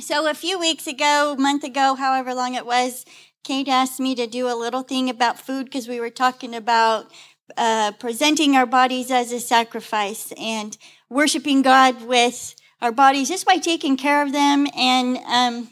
So 0.00 0.26
a 0.26 0.34
few 0.34 0.58
weeks 0.58 0.86
ago, 0.86 1.36
month 1.38 1.62
ago, 1.62 1.94
however 1.94 2.32
long 2.32 2.54
it 2.54 2.64
was, 2.64 3.04
Kate 3.44 3.68
asked 3.68 4.00
me 4.00 4.14
to 4.14 4.26
do 4.26 4.48
a 4.48 4.56
little 4.56 4.82
thing 4.82 5.10
about 5.10 5.38
food 5.38 5.64
because 5.66 5.88
we 5.88 6.00
were 6.00 6.10
talking 6.10 6.54
about 6.54 7.10
uh, 7.56 7.92
presenting 7.98 8.56
our 8.56 8.64
bodies 8.64 9.10
as 9.10 9.30
a 9.30 9.40
sacrifice 9.40 10.32
and 10.38 10.78
worshiping 11.10 11.60
God 11.60 12.06
with 12.06 12.54
our 12.80 12.92
bodies 12.92 13.28
just 13.28 13.44
by 13.44 13.58
taking 13.58 13.96
care 13.96 14.22
of 14.22 14.32
them. 14.32 14.66
And, 14.74 15.18
um, 15.26 15.70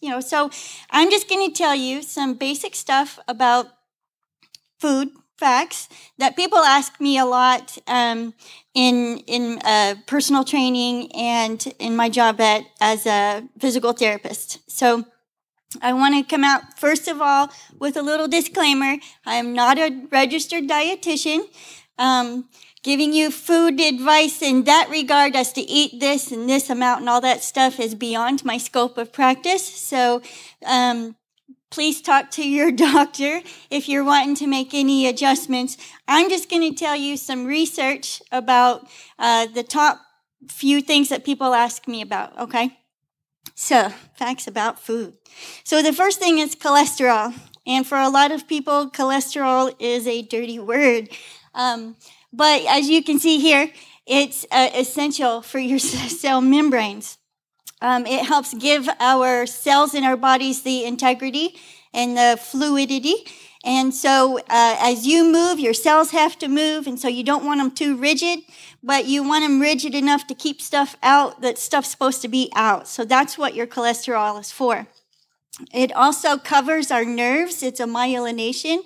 you 0.00 0.08
know, 0.08 0.20
so 0.20 0.50
I'm 0.90 1.10
just 1.10 1.28
going 1.28 1.46
to 1.46 1.52
tell 1.52 1.74
you 1.74 2.02
some 2.02 2.34
basic 2.34 2.74
stuff 2.74 3.18
about 3.28 3.66
food 4.80 5.10
facts 5.38 5.88
that 6.18 6.36
people 6.36 6.58
ask 6.58 7.00
me 7.00 7.18
a 7.18 7.24
lot 7.24 7.76
um, 7.86 8.34
in 8.74 9.18
in 9.26 9.58
uh, 9.64 9.94
personal 10.06 10.44
training 10.44 11.10
and 11.14 11.74
in 11.78 11.96
my 11.96 12.08
job 12.08 12.40
at 12.40 12.62
as 12.80 13.06
a 13.06 13.42
physical 13.58 13.92
therapist. 13.92 14.58
So 14.70 15.04
I 15.82 15.92
want 15.92 16.14
to 16.14 16.22
come 16.22 16.44
out 16.44 16.78
first 16.78 17.08
of 17.08 17.20
all 17.20 17.50
with 17.78 17.96
a 17.96 18.02
little 18.02 18.28
disclaimer. 18.28 18.96
I 19.24 19.34
am 19.36 19.52
not 19.52 19.78
a 19.78 20.06
registered 20.10 20.68
dietitian. 20.68 21.42
Um, 21.98 22.48
giving 22.82 23.12
you 23.12 23.32
food 23.32 23.80
advice 23.80 24.40
in 24.42 24.62
that 24.62 24.86
regard 24.88 25.34
as 25.34 25.52
to 25.52 25.60
eat 25.60 25.98
this 25.98 26.30
and 26.30 26.48
this 26.48 26.70
amount 26.70 27.00
and 27.00 27.08
all 27.08 27.20
that 27.20 27.42
stuff 27.42 27.80
is 27.80 27.96
beyond 27.96 28.44
my 28.44 28.58
scope 28.58 28.96
of 28.96 29.12
practice. 29.12 29.66
So, 29.66 30.22
um, 30.64 31.16
please 31.70 32.00
talk 32.00 32.30
to 32.32 32.48
your 32.48 32.70
doctor 32.88 33.40
if 33.70 33.88
you're 33.88 34.04
wanting 34.04 34.34
to 34.36 34.46
make 34.46 34.74
any 34.74 35.06
adjustments. 35.06 35.76
I'm 36.08 36.28
just 36.30 36.50
going 36.50 36.62
to 36.62 36.78
tell 36.78 36.96
you 36.96 37.16
some 37.16 37.46
research 37.46 38.22
about 38.32 38.86
uh, 39.18 39.46
the 39.46 39.62
top 39.62 40.00
few 40.48 40.80
things 40.80 41.08
that 41.08 41.24
people 41.24 41.54
ask 41.54 41.88
me 41.88 42.02
about, 42.02 42.38
okay? 42.38 42.78
So, 43.54 43.88
facts 44.14 44.46
about 44.46 44.78
food. 44.78 45.14
So, 45.64 45.82
the 45.82 45.92
first 45.92 46.18
thing 46.18 46.38
is 46.38 46.54
cholesterol. 46.54 47.34
And 47.66 47.86
for 47.86 47.98
a 47.98 48.08
lot 48.08 48.30
of 48.30 48.46
people, 48.46 48.90
cholesterol 48.90 49.74
is 49.80 50.06
a 50.06 50.22
dirty 50.22 50.58
word. 50.58 51.08
Um, 51.54 51.96
but 52.32 52.62
as 52.66 52.88
you 52.88 53.02
can 53.02 53.18
see 53.18 53.40
here, 53.40 53.72
it's 54.06 54.46
uh, 54.52 54.70
essential 54.74 55.42
for 55.42 55.58
your 55.58 55.78
cell 56.20 56.40
membranes. 56.40 57.18
Um, 57.80 58.06
it 58.06 58.24
helps 58.24 58.54
give 58.54 58.88
our 59.00 59.46
cells 59.46 59.94
in 59.94 60.04
our 60.04 60.16
bodies 60.16 60.62
the 60.62 60.84
integrity 60.84 61.56
and 61.92 62.16
the 62.16 62.38
fluidity. 62.40 63.26
And 63.64 63.92
so, 63.92 64.38
uh, 64.38 64.76
as 64.80 65.06
you 65.06 65.30
move, 65.30 65.58
your 65.58 65.74
cells 65.74 66.12
have 66.12 66.38
to 66.38 66.46
move, 66.48 66.86
and 66.86 67.00
so 67.00 67.08
you 67.08 67.24
don't 67.24 67.44
want 67.44 67.60
them 67.60 67.72
too 67.72 67.96
rigid, 67.96 68.40
but 68.82 69.06
you 69.06 69.24
want 69.24 69.42
them 69.42 69.60
rigid 69.60 69.94
enough 69.94 70.26
to 70.28 70.34
keep 70.34 70.62
stuff 70.62 70.96
out 71.02 71.40
that 71.40 71.58
stuff's 71.58 71.90
supposed 71.90 72.22
to 72.22 72.28
be 72.28 72.50
out. 72.54 72.86
So 72.86 73.04
that's 73.04 73.36
what 73.36 73.54
your 73.56 73.66
cholesterol 73.66 74.40
is 74.40 74.52
for. 74.52 74.86
It 75.72 75.92
also 75.92 76.36
covers 76.36 76.90
our 76.90 77.04
nerves. 77.04 77.62
It's 77.62 77.80
a 77.80 77.86
myelination. 77.86 78.82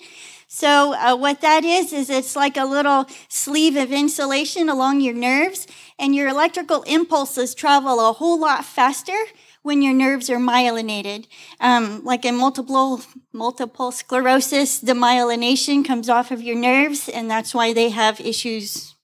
So 0.52 0.94
uh, 0.94 1.14
what 1.14 1.42
that 1.42 1.64
is 1.64 1.92
is 1.92 2.10
it's 2.10 2.34
like 2.34 2.56
a 2.56 2.64
little 2.64 3.06
sleeve 3.28 3.77
of 3.77 3.92
insulation 3.92 4.69
along 4.69 5.00
your 5.00 5.14
nerves, 5.14 5.66
and 6.01 6.15
your 6.15 6.29
electrical 6.29 6.83
impulses 6.83 7.55
travel 7.55 8.01
a 8.01 8.12
whole 8.15 8.41
lot 8.41 8.65
faster 8.65 9.17
when 9.62 9.83
your 9.83 9.93
nerves 9.93 10.31
are 10.31 10.39
myelinated. 10.39 11.27
Um, 11.61 12.03
like 12.05 12.25
in 12.25 12.37
multiple 12.37 13.03
multiple 13.33 13.93
sclerosis, 13.93 14.81
the 14.81 14.95
myelination 14.95 15.84
comes 15.84 16.09
off 16.09 16.31
of 16.31 16.43
your 16.43 16.56
nerves, 16.56 17.09
and 17.09 17.31
that's 17.31 17.55
why 17.55 17.73
they 17.73 17.91
have 17.91 18.21
issues 18.21 18.97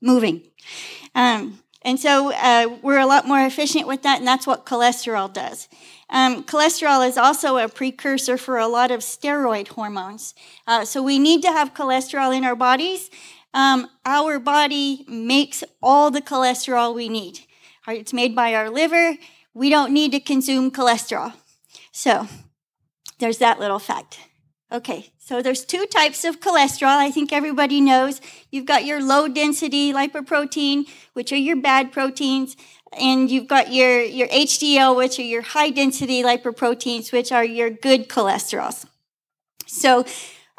moving. 0.00 0.42
Um, 1.14 1.58
and 1.84 1.98
so 1.98 2.32
uh, 2.32 2.78
we're 2.82 3.00
a 3.00 3.06
lot 3.06 3.26
more 3.26 3.44
efficient 3.44 3.88
with 3.88 4.02
that, 4.02 4.18
and 4.18 4.26
that's 4.26 4.46
what 4.46 4.64
cholesterol 4.66 5.32
does. 5.32 5.68
Um, 6.10 6.44
cholesterol 6.44 7.08
is 7.08 7.16
also 7.16 7.56
a 7.56 7.68
precursor 7.68 8.36
for 8.36 8.58
a 8.58 8.68
lot 8.68 8.90
of 8.90 9.00
steroid 9.00 9.68
hormones. 9.68 10.34
Uh, 10.66 10.84
so 10.84 11.02
we 11.02 11.18
need 11.18 11.42
to 11.42 11.48
have 11.48 11.74
cholesterol 11.74 12.36
in 12.36 12.44
our 12.44 12.54
bodies. 12.54 13.10
Um, 13.54 13.88
our 14.04 14.38
body 14.38 15.04
makes 15.08 15.62
all 15.82 16.10
the 16.10 16.22
cholesterol 16.22 16.94
we 16.94 17.08
need. 17.08 17.40
It's 17.86 18.12
made 18.12 18.34
by 18.34 18.54
our 18.54 18.70
liver. 18.70 19.16
We 19.54 19.68
don't 19.68 19.92
need 19.92 20.12
to 20.12 20.20
consume 20.20 20.70
cholesterol. 20.70 21.34
So 21.90 22.28
there's 23.18 23.38
that 23.38 23.60
little 23.60 23.78
fact. 23.78 24.18
Okay, 24.72 25.12
so 25.18 25.42
there's 25.42 25.66
two 25.66 25.84
types 25.84 26.24
of 26.24 26.40
cholesterol. 26.40 26.96
I 26.96 27.10
think 27.10 27.30
everybody 27.30 27.80
knows. 27.80 28.22
You've 28.50 28.64
got 28.64 28.86
your 28.86 29.02
low 29.02 29.28
density 29.28 29.92
lipoprotein, 29.92 30.88
which 31.12 31.30
are 31.30 31.36
your 31.36 31.56
bad 31.56 31.92
proteins, 31.92 32.56
and 32.98 33.30
you've 33.30 33.48
got 33.48 33.70
your, 33.70 34.00
your 34.02 34.28
HDL, 34.28 34.96
which 34.96 35.18
are 35.18 35.22
your 35.24 35.42
high 35.42 35.68
density 35.68 36.22
lipoproteins, 36.22 37.12
which 37.12 37.30
are 37.30 37.44
your 37.44 37.68
good 37.68 38.08
cholesterols. 38.08 38.86
So 39.66 40.06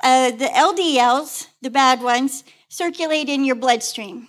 uh, 0.04 0.32
the 0.32 0.46
LDLs, 0.46 1.48
the 1.64 1.72
bad 1.72 2.04
ones, 2.04 2.44
circulate 2.74 3.30
in 3.30 3.46
your 3.46 3.56
bloodstream. 3.56 4.28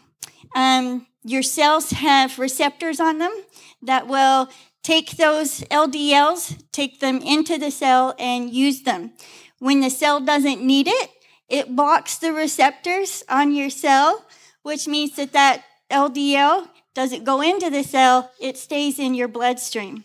Um, 0.54 1.06
your 1.24 1.42
cells 1.42 1.92
have 1.92 2.38
receptors 2.38 3.00
on 3.00 3.16
them 3.16 3.32
that 3.80 4.06
will 4.06 4.50
take 4.82 5.12
those 5.12 5.62
LDLs, 5.70 6.62
take 6.70 7.00
them 7.00 7.22
into 7.22 7.56
the 7.56 7.70
cell, 7.70 8.14
and 8.18 8.50
use 8.50 8.82
them. 8.82 9.12
When 9.60 9.80
the 9.80 9.88
cell 9.88 10.20
doesn't 10.20 10.62
need 10.62 10.88
it, 10.88 11.10
it 11.48 11.74
blocks 11.74 12.18
the 12.18 12.34
receptors 12.34 13.22
on 13.30 13.54
your 13.54 13.70
cell, 13.70 14.26
which 14.62 14.86
means 14.86 15.16
that 15.16 15.32
that 15.32 15.64
LDL 15.90 16.68
doesn't 16.94 17.24
go 17.24 17.40
into 17.40 17.70
the 17.70 17.82
cell, 17.82 18.30
it 18.38 18.58
stays 18.58 18.98
in 18.98 19.14
your 19.14 19.28
bloodstream. 19.28 20.04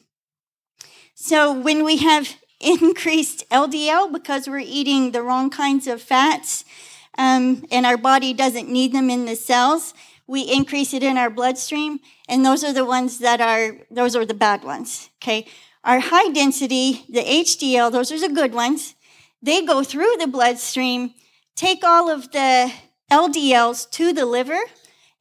So 1.13 1.51
when 1.51 1.83
we 1.83 1.97
have 1.97 2.37
increased 2.61 3.43
LDL 3.49 4.13
because 4.13 4.47
we're 4.47 4.59
eating 4.59 5.11
the 5.11 5.23
wrong 5.23 5.49
kinds 5.49 5.87
of 5.87 6.01
fats 6.01 6.63
um, 7.17 7.65
and 7.71 7.85
our 7.85 7.97
body 7.97 8.33
doesn't 8.33 8.69
need 8.69 8.93
them 8.93 9.09
in 9.09 9.25
the 9.25 9.35
cells, 9.35 9.93
we 10.27 10.41
increase 10.41 10.93
it 10.93 11.03
in 11.03 11.17
our 11.17 11.29
bloodstream, 11.29 11.99
and 12.27 12.45
those 12.45 12.63
are 12.63 12.73
the 12.73 12.85
ones 12.85 13.19
that 13.19 13.41
are 13.41 13.77
those 13.89 14.15
are 14.15 14.25
the 14.25 14.33
bad 14.33 14.63
ones. 14.63 15.09
Okay, 15.21 15.47
our 15.83 15.99
high 15.99 16.29
density, 16.29 17.05
the 17.09 17.23
HDL, 17.23 17.91
those 17.91 18.11
are 18.11 18.19
the 18.19 18.33
good 18.33 18.53
ones. 18.53 18.95
They 19.41 19.65
go 19.65 19.83
through 19.83 20.15
the 20.19 20.27
bloodstream, 20.27 21.13
take 21.55 21.83
all 21.83 22.09
of 22.09 22.31
the 22.31 22.71
LDLs 23.11 23.89
to 23.91 24.13
the 24.13 24.25
liver, 24.25 24.59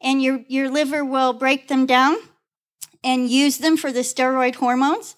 and 0.01 0.23
your, 0.23 0.41
your 0.49 0.71
liver 0.71 1.05
will 1.05 1.33
break 1.33 1.69
them 1.69 1.87
down 1.87 2.17
and 3.03 3.31
use 3.31 3.59
them 3.59 3.77
for 3.77 3.93
the 3.93 4.01
steroid 4.01 4.57
hormones, 4.57 5.17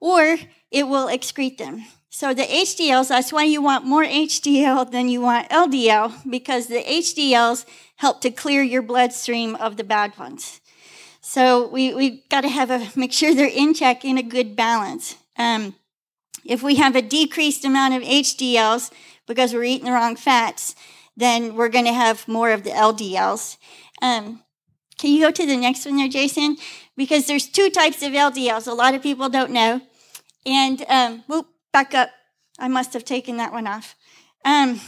or 0.00 0.38
it 0.70 0.86
will 0.86 1.06
excrete 1.06 1.58
them. 1.58 1.84
So 2.14 2.34
the 2.34 2.42
HDLs, 2.42 3.08
that's 3.08 3.32
why 3.32 3.44
you 3.44 3.62
want 3.62 3.86
more 3.86 4.04
HDL 4.04 4.90
than 4.90 5.08
you 5.08 5.22
want 5.22 5.48
LDL, 5.48 6.30
because 6.30 6.66
the 6.66 6.82
HDLs 6.84 7.64
help 7.96 8.20
to 8.20 8.30
clear 8.30 8.62
your 8.62 8.82
bloodstream 8.82 9.54
of 9.54 9.78
the 9.78 9.82
bad 9.82 10.18
ones. 10.18 10.60
So 11.22 11.66
we, 11.68 11.94
we 11.94 12.22
got 12.28 12.42
to 12.42 12.50
have 12.50 12.70
a, 12.70 12.86
make 12.94 13.14
sure 13.14 13.34
they're 13.34 13.48
in 13.48 13.72
check 13.72 14.04
in 14.04 14.18
a 14.18 14.22
good 14.22 14.54
balance. 14.54 15.16
Um, 15.38 15.74
if 16.44 16.62
we 16.62 16.74
have 16.74 16.96
a 16.96 17.00
decreased 17.00 17.64
amount 17.64 17.94
of 17.94 18.02
HDLs 18.02 18.92
because 19.26 19.54
we're 19.54 19.64
eating 19.64 19.86
the 19.86 19.92
wrong 19.92 20.14
fats, 20.14 20.74
then 21.16 21.56
we're 21.56 21.70
going 21.70 21.86
to 21.86 21.94
have 21.94 22.28
more 22.28 22.50
of 22.50 22.62
the 22.62 22.70
LDLs. 22.72 23.56
Um, 24.02 24.42
can 24.98 25.12
you 25.12 25.22
go 25.22 25.30
to 25.30 25.46
the 25.46 25.56
next 25.56 25.86
one 25.86 25.96
there, 25.96 26.08
Jason? 26.08 26.58
Because 26.94 27.26
there's 27.26 27.48
two 27.48 27.70
types 27.70 28.02
of 28.02 28.12
LDLs. 28.12 28.68
A 28.68 28.74
lot 28.74 28.94
of 28.94 29.02
people 29.02 29.30
don't 29.30 29.50
know. 29.50 29.80
And 30.44 30.84
um, 30.88 31.24
whoop, 31.26 31.46
back 31.72 31.94
up. 31.94 32.10
I 32.58 32.68
must 32.68 32.92
have 32.92 33.04
taken 33.04 33.38
that 33.38 33.52
one 33.52 33.66
off. 33.66 33.96
Um, 34.44 34.80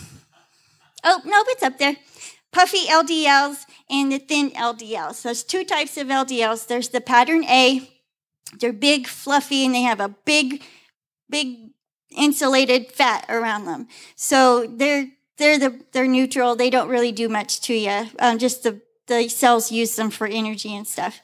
oh, 1.03 1.21
no, 1.25 1.45
it's 1.49 1.62
up 1.62 1.78
there. 1.78 1.97
Puffy 2.53 2.87
LDLs 2.87 3.65
and 3.91 4.12
the 4.12 4.19
thin 4.19 4.50
LDLs. 4.50 5.22
There's 5.22 5.43
two 5.43 5.65
types 5.65 5.97
of 5.97 6.06
LDLs. 6.06 6.67
There's 6.67 6.91
the 6.91 7.00
pattern 7.00 7.45
A. 7.45 7.91
They're 8.61 8.72
big, 8.72 9.09
fluffy, 9.09 9.67
and 9.67 9.75
they 9.75 9.83
have 9.83 10.00
a 10.00 10.09
big, 10.09 10.63
big 11.28 11.71
insulated 12.16 12.92
fat 12.92 13.27
around 13.28 13.65
them. 13.65 13.89
So 14.15 14.66
they're 14.66 15.09
they're 15.37 15.59
the 15.59 15.80
they're 15.92 16.07
neutral. 16.07 16.54
They 16.54 16.71
don't 16.71 16.89
really 16.89 17.10
do 17.10 17.28
much 17.28 17.60
to 17.63 17.75
you. 17.75 18.07
Um, 18.21 18.39
just 18.39 18.63
the 18.63 18.80
the 19.07 19.28
cells 19.28 19.72
use 19.72 19.97
them 19.97 20.10
for 20.10 20.27
energy 20.27 20.75
and 20.75 20.87
stuff. 20.87 21.21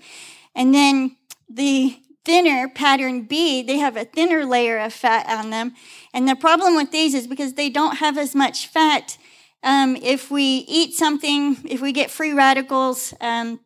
And 0.55 0.75
then 0.75 1.17
the 1.49 2.00
thinner 2.25 2.69
pattern 2.69 3.23
B, 3.23 3.63
they 3.63 3.79
have 3.79 3.97
a 3.97 4.05
thinner 4.05 4.45
layer 4.45 4.79
of 4.79 4.93
fat 4.93 5.27
on 5.29 5.51
them. 5.51 5.75
And 6.13 6.29
the 6.29 6.37
problem 6.37 6.77
with 6.77 6.93
these 6.93 7.15
is 7.15 7.27
because 7.27 7.55
they 7.55 7.71
don't 7.71 7.97
have 7.97 8.19
as 8.19 8.35
much 8.35 8.67
fat. 8.67 9.19
Um, 9.63 9.97
if 9.97 10.31
we 10.31 10.65
eat 10.69 10.95
something, 10.95 11.57
if 11.69 11.81
we 11.81 11.93
get 11.93 12.11
free 12.11 12.33
radicals, 12.33 13.15
um, 13.21 13.61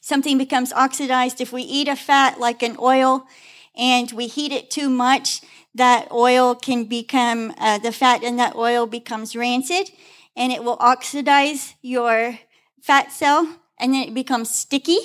something 0.00 0.38
becomes 0.38 0.72
oxidized. 0.72 1.40
If 1.40 1.52
we 1.52 1.62
eat 1.62 1.88
a 1.88 1.96
fat 1.96 2.40
like 2.40 2.62
an 2.62 2.76
oil 2.80 3.26
and 3.76 4.10
we 4.12 4.26
heat 4.26 4.52
it 4.52 4.70
too 4.70 4.90
much, 4.90 5.40
that 5.74 6.10
oil 6.12 6.54
can 6.54 6.84
become, 6.84 7.54
uh, 7.58 7.78
the 7.78 7.92
fat 7.92 8.22
in 8.22 8.36
that 8.36 8.56
oil 8.56 8.86
becomes 8.86 9.34
rancid 9.34 9.90
and 10.36 10.52
it 10.52 10.62
will 10.64 10.76
oxidize 10.80 11.74
your 11.80 12.38
fat 12.80 13.10
cell 13.12 13.58
and 13.78 13.94
then 13.94 14.08
it 14.08 14.14
becomes 14.14 14.54
sticky 14.54 14.98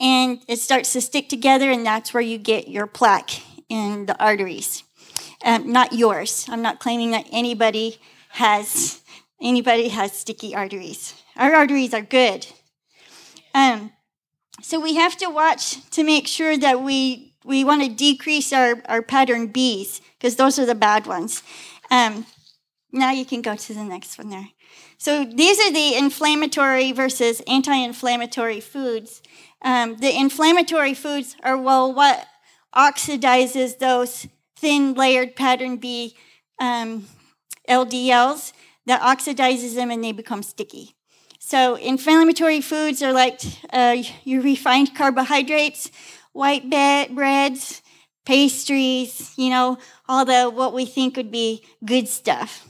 and 0.00 0.40
it 0.48 0.58
starts 0.58 0.92
to 0.92 1.00
stick 1.00 1.28
together, 1.28 1.70
and 1.70 1.84
that's 1.84 2.12
where 2.12 2.22
you 2.22 2.38
get 2.38 2.68
your 2.68 2.86
plaque 2.86 3.42
in 3.68 4.06
the 4.06 4.18
arteries. 4.22 4.82
Um, 5.44 5.72
not 5.72 5.92
yours. 5.92 6.46
I'm 6.48 6.62
not 6.62 6.80
claiming 6.80 7.10
that 7.12 7.26
anybody 7.30 7.98
has 8.30 9.00
anybody 9.40 9.88
has 9.88 10.12
sticky 10.12 10.54
arteries. 10.54 11.14
Our 11.36 11.54
arteries 11.54 11.94
are 11.94 12.02
good. 12.02 12.46
Um, 13.54 13.92
so 14.62 14.80
we 14.80 14.96
have 14.96 15.16
to 15.18 15.28
watch 15.28 15.88
to 15.90 16.02
make 16.02 16.26
sure 16.26 16.56
that 16.56 16.82
we 16.82 17.34
we 17.44 17.62
want 17.62 17.82
to 17.82 17.88
decrease 17.88 18.52
our, 18.52 18.82
our 18.86 19.02
pattern 19.02 19.52
Bs 19.52 20.00
because 20.18 20.36
those 20.36 20.58
are 20.58 20.66
the 20.66 20.74
bad 20.74 21.06
ones. 21.06 21.42
Um, 21.90 22.26
now 22.92 23.12
you 23.12 23.24
can 23.24 23.40
go 23.40 23.54
to 23.54 23.74
the 23.74 23.84
next 23.84 24.18
one 24.18 24.30
there. 24.30 24.48
So 24.98 25.24
these 25.24 25.60
are 25.60 25.72
the 25.72 25.94
inflammatory 25.96 26.90
versus 26.92 27.40
anti-inflammatory 27.46 28.60
foods. 28.60 29.22
Um, 29.66 29.96
the 29.96 30.16
inflammatory 30.16 30.94
foods 30.94 31.34
are 31.42 31.58
well 31.58 31.92
what 31.92 32.24
oxidizes 32.72 33.80
those 33.80 34.28
thin 34.54 34.94
layered 34.94 35.34
pattern 35.34 35.78
B 35.78 36.14
um, 36.60 37.06
LDLs 37.68 38.52
that 38.86 39.02
oxidizes 39.02 39.74
them 39.74 39.90
and 39.90 40.04
they 40.04 40.12
become 40.12 40.44
sticky. 40.44 40.94
So 41.40 41.74
inflammatory 41.74 42.60
foods 42.60 43.02
are 43.02 43.12
like 43.12 43.40
uh, 43.72 43.96
your 44.22 44.40
refined 44.40 44.94
carbohydrates, 44.94 45.90
white 46.32 46.70
breads, 46.70 47.82
pastries, 48.24 49.34
you 49.36 49.50
know, 49.50 49.78
all 50.08 50.24
the 50.24 50.44
what 50.48 50.74
we 50.74 50.86
think 50.86 51.16
would 51.16 51.32
be 51.32 51.64
good 51.84 52.06
stuff. 52.06 52.68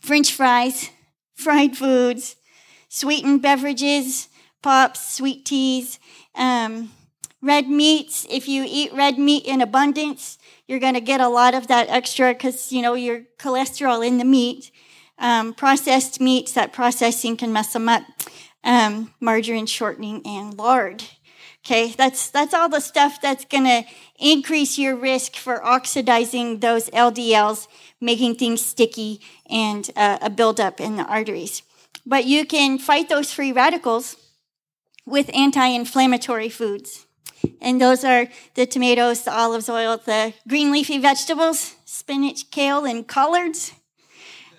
French 0.00 0.32
fries, 0.32 0.88
fried 1.34 1.76
foods, 1.76 2.36
sweetened 2.88 3.42
beverages, 3.42 4.28
pops, 4.66 5.14
sweet 5.14 5.44
teas, 5.44 6.00
um, 6.34 6.90
red 7.40 7.68
meats. 7.68 8.26
If 8.28 8.48
you 8.48 8.64
eat 8.66 8.92
red 8.92 9.16
meat 9.16 9.44
in 9.46 9.60
abundance, 9.60 10.38
you're 10.66 10.80
going 10.80 10.94
to 10.94 11.00
get 11.00 11.20
a 11.20 11.28
lot 11.28 11.54
of 11.54 11.68
that 11.68 11.88
extra 11.88 12.32
because, 12.32 12.72
you 12.72 12.82
know, 12.82 12.94
your 12.94 13.22
cholesterol 13.38 14.04
in 14.04 14.18
the 14.18 14.24
meat. 14.24 14.72
Um, 15.18 15.54
processed 15.54 16.20
meats, 16.20 16.50
that 16.54 16.72
processing 16.72 17.36
can 17.36 17.52
mess 17.52 17.74
them 17.74 17.88
up. 17.88 18.02
Um, 18.64 19.14
margarine 19.20 19.66
shortening 19.66 20.20
and 20.26 20.58
lard. 20.58 21.04
Okay, 21.64 21.94
that's 21.96 22.28
that's 22.28 22.52
all 22.52 22.68
the 22.68 22.80
stuff 22.80 23.20
that's 23.22 23.44
going 23.44 23.66
to 23.66 23.84
increase 24.18 24.78
your 24.78 24.96
risk 24.96 25.36
for 25.36 25.64
oxidizing 25.64 26.58
those 26.58 26.90
LDLs, 26.90 27.68
making 28.00 28.34
things 28.34 28.66
sticky 28.66 29.20
and 29.48 29.88
uh, 29.94 30.18
a 30.20 30.28
buildup 30.28 30.80
in 30.80 30.96
the 30.96 31.04
arteries. 31.04 31.62
But 32.04 32.24
you 32.24 32.44
can 32.44 32.80
fight 32.80 33.08
those 33.08 33.32
free 33.32 33.52
radicals 33.52 34.16
with 35.06 35.30
anti-inflammatory 35.32 36.48
foods. 36.48 37.06
And 37.60 37.80
those 37.80 38.04
are 38.04 38.26
the 38.54 38.66
tomatoes, 38.66 39.22
the 39.22 39.32
olive 39.32 39.68
oil, 39.68 39.98
the 40.04 40.34
green 40.48 40.72
leafy 40.72 40.98
vegetables, 40.98 41.76
spinach, 41.84 42.50
kale, 42.50 42.84
and 42.84 43.06
collards. 43.06 43.72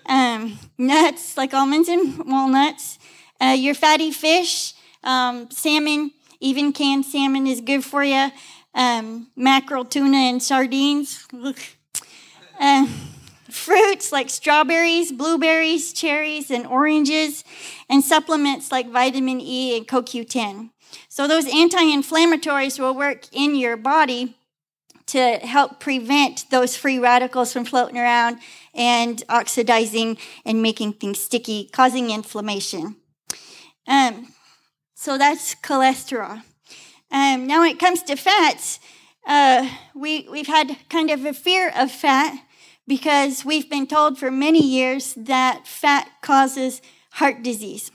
Um, 0.06 0.58
nuts 0.78 1.36
like 1.36 1.52
almonds 1.52 1.88
and 1.88 2.18
walnuts. 2.26 2.98
Uh, 3.40 3.54
your 3.58 3.74
fatty 3.74 4.10
fish, 4.10 4.72
um, 5.04 5.50
salmon, 5.50 6.12
even 6.40 6.72
canned 6.72 7.04
salmon 7.04 7.46
is 7.46 7.60
good 7.60 7.84
for 7.84 8.02
you. 8.02 8.30
Um, 8.74 9.28
mackerel, 9.36 9.84
tuna, 9.84 10.16
and 10.16 10.42
sardines. 10.42 11.26
Uh, 12.58 12.86
fruits 13.50 14.12
like 14.12 14.30
strawberries, 14.30 15.12
blueberries, 15.12 15.92
cherries, 15.92 16.50
and 16.50 16.66
oranges, 16.66 17.44
and 17.88 18.04
supplements 18.04 18.70
like 18.70 18.90
vitamin 18.90 19.40
E 19.40 19.76
and 19.76 19.86
CoQ10. 19.86 20.70
So 21.08 21.26
those 21.26 21.46
anti-inflammatories 21.46 22.78
will 22.78 22.94
work 22.94 23.26
in 23.32 23.54
your 23.54 23.76
body 23.76 24.36
to 25.06 25.38
help 25.38 25.80
prevent 25.80 26.44
those 26.50 26.76
free 26.76 26.98
radicals 26.98 27.52
from 27.52 27.64
floating 27.64 27.98
around 27.98 28.38
and 28.74 29.22
oxidizing 29.28 30.18
and 30.44 30.62
making 30.62 30.92
things 30.92 31.18
sticky, 31.20 31.70
causing 31.72 32.10
inflammation. 32.10 32.96
Um, 33.86 34.34
so 34.94 35.16
that's 35.16 35.54
cholesterol. 35.54 36.42
Um, 37.10 37.46
now, 37.46 37.60
when 37.60 37.70
it 37.70 37.78
comes 37.78 38.02
to 38.02 38.16
fats, 38.16 38.80
uh, 39.26 39.68
we, 39.94 40.28
we've 40.30 40.46
had 40.46 40.76
kind 40.90 41.10
of 41.10 41.24
a 41.24 41.32
fear 41.32 41.72
of 41.74 41.90
fat 41.90 42.38
because 42.88 43.44
we've 43.44 43.70
been 43.70 43.86
told 43.86 44.18
for 44.18 44.30
many 44.30 44.62
years 44.62 45.14
that 45.14 45.66
fat 45.66 46.10
causes 46.22 46.82
heart 47.12 47.42
disease. 47.42 47.92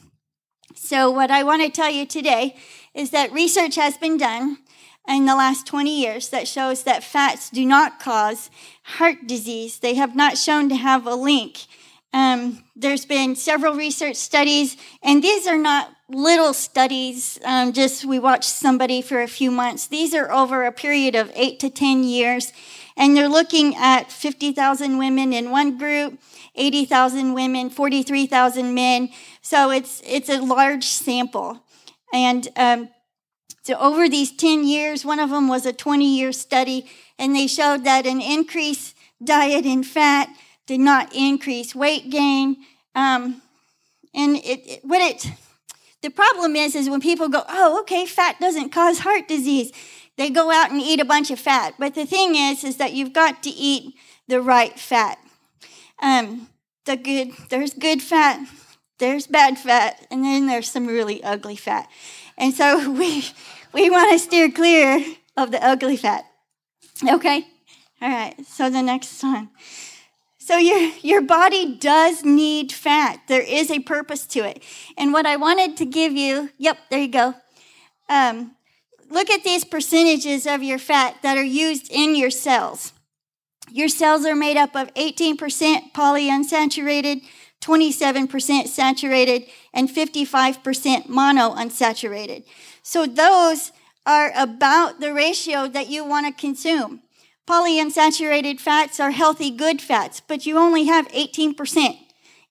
So, 0.76 1.10
what 1.12 1.32
I 1.32 1.44
want 1.44 1.64
to 1.64 1.70
tell 1.70 1.90
you 1.90 2.06
today 2.06 2.56
is 2.94 3.10
that 3.10 3.32
research 3.32 3.76
has 3.76 3.98
been 3.98 4.18
done 4.18 4.60
in 5.08 5.26
the 5.26 5.36
last 5.36 5.68
20 5.68 6.00
years 6.00 6.30
that 6.30 6.48
shows 6.48 6.84
that 6.84 7.04
fats 7.04 7.50
do 7.50 7.66
not 7.66 8.00
cause 8.00 8.50
heart 8.84 9.28
disease. 9.28 9.80
They 9.80 9.96
have 9.96 10.16
not 10.16 10.38
shown 10.38 10.70
to 10.70 10.76
have 10.76 11.06
a 11.06 11.16
link. 11.16 11.66
Um, 12.14 12.64
there's 12.76 13.06
been 13.06 13.36
several 13.36 13.74
research 13.74 14.16
studies, 14.18 14.78
and 15.02 15.24
these 15.24 15.48
are 15.48 15.58
not 15.58 15.90
little 16.10 16.54
studies. 16.54 17.40
Um, 17.44 17.74
just 17.74 18.06
we 18.06 18.20
watched 18.20 18.50
somebody 18.50 19.02
for 19.02 19.22
a 19.22 19.28
few 19.28 19.50
months. 19.50 19.88
These 19.88 20.14
are 20.14 20.32
over 20.32 20.64
a 20.66 20.72
period 20.72 21.16
of 21.16 21.32
eight 21.36 21.60
to 21.62 21.72
10 21.72 22.04
years, 22.04 22.54
and 22.96 23.18
they're 23.18 23.28
looking 23.28 23.76
at 23.76 24.12
50,000 24.12 25.00
women 25.00 25.34
in 25.34 25.50
one 25.50 25.78
group, 25.80 26.20
80,000 26.56 27.34
women, 27.34 27.72
43,000 27.72 28.74
men. 28.76 29.10
So 29.42 29.72
it's 29.72 30.02
it's 30.06 30.30
a 30.30 30.40
large 30.40 30.86
sample, 30.86 31.64
and 32.14 32.48
um, 32.56 32.90
so 33.64 33.76
over 33.80 34.08
these 34.08 34.32
10 34.32 34.66
years, 34.68 35.04
one 35.04 35.20
of 35.20 35.32
them 35.32 35.48
was 35.48 35.66
a 35.66 35.74
20 35.74 36.06
year 36.06 36.32
study, 36.32 36.86
and 37.18 37.36
they 37.36 37.48
showed 37.48 37.86
that 37.86 38.06
an 38.06 38.22
increased 38.22 38.96
diet 39.24 39.66
in 39.66 39.84
fat 39.84 40.30
did 40.66 40.80
not 40.80 41.14
increase 41.14 41.76
weight 41.76 42.10
gain. 42.10 42.58
Um, 42.96 43.42
and 44.14 44.38
it, 44.38 44.62
it, 44.68 44.80
what 44.84 45.02
it, 45.02 45.32
the 46.02 46.10
problem 46.10 46.56
is, 46.56 46.76
is 46.76 46.90
when 46.90 47.02
people 47.02 47.30
go, 47.30 47.44
oh, 47.48 47.80
okay, 47.82 48.06
fat 48.06 48.40
doesn't 48.40 48.72
cause 48.72 49.00
heart 49.00 49.28
disease. 49.28 49.72
They 50.18 50.30
go 50.30 50.52
out 50.52 50.72
and 50.72 50.82
eat 50.82 51.00
a 51.00 51.06
bunch 51.06 51.32
of 51.32 51.40
fat. 51.40 51.74
But 51.80 51.96
the 51.96 52.06
thing 52.06 52.36
is, 52.36 52.64
is 52.64 52.78
that 52.78 52.94
you've 52.94 53.14
got 53.14 53.42
to 53.44 53.50
eat 53.50 53.96
the 54.28 54.42
right 54.42 54.78
fat. 54.80 55.18
Um, 56.02 56.50
the 56.86 56.98
good, 56.98 57.32
there's 57.50 57.74
good 57.74 58.02
fat, 58.02 58.46
there's 59.00 59.28
bad 59.28 59.58
fat, 59.58 60.06
and 60.12 60.24
then 60.24 60.48
there's 60.48 60.70
some 60.70 60.86
really 60.86 61.24
ugly 61.24 61.56
fat. 61.56 61.90
And 62.38 62.54
so 62.54 62.92
we, 62.98 63.26
we 63.74 63.90
want 63.90 64.12
to 64.12 64.20
steer 64.20 64.52
clear 64.52 65.04
of 65.36 65.52
the 65.52 65.66
ugly 65.66 65.98
fat. 65.98 66.26
Okay? 67.08 67.48
All 68.02 68.10
right, 68.10 68.36
so 68.46 68.70
the 68.70 68.82
next 68.82 69.24
one. 69.24 69.50
So 70.46 70.58
your, 70.58 70.92
your 71.02 71.22
body 71.22 71.78
does 71.78 72.26
need 72.26 72.74
fat. 72.74 73.22
There 73.30 73.42
is 73.42 73.72
a 73.72 73.80
purpose 73.80 74.26
to 74.28 74.40
it. 74.40 74.62
And 74.98 75.14
what 75.14 75.26
I 75.26 75.38
wanted 75.38 75.78
to 75.78 75.86
give 75.86 76.12
you, 76.12 76.50
yep, 76.58 76.78
there 76.90 77.00
you 77.00 77.08
go. 77.08 77.36
Um, 78.10 78.58
look 79.10 79.30
at 79.30 79.46
these 79.46 79.64
percentages 79.64 80.46
of 80.46 80.62
your 80.62 80.80
fat 80.80 81.16
that 81.24 81.38
are 81.38 81.44
used 81.44 81.90
in 81.90 82.18
your 82.18 82.30
cells. 82.30 82.92
Your 83.72 83.88
cells 83.88 84.26
are 84.26 84.36
made 84.36 84.58
up 84.58 84.76
of 84.76 84.94
18% 84.96 85.94
polyunsaturated, 85.94 87.22
27% 87.62 88.68
saturated, 88.68 89.44
and 89.74 89.88
55% 89.88 91.08
monounsaturated. 91.08 92.44
So 92.82 93.06
those 93.06 93.72
are 94.06 94.34
about 94.36 95.00
the 95.00 95.14
ratio 95.14 95.70
that 95.70 95.88
you 95.88 96.04
want 96.04 96.26
to 96.28 96.34
consume. 96.34 97.02
Polyunsaturated 97.48 98.60
fats 98.60 99.00
are 99.00 99.12
healthy, 99.12 99.52
good 99.52 99.82
fats, 99.82 100.22
but 100.22 100.46
you 100.46 100.58
only 100.58 100.86
have 100.86 101.08
18% 101.10 101.98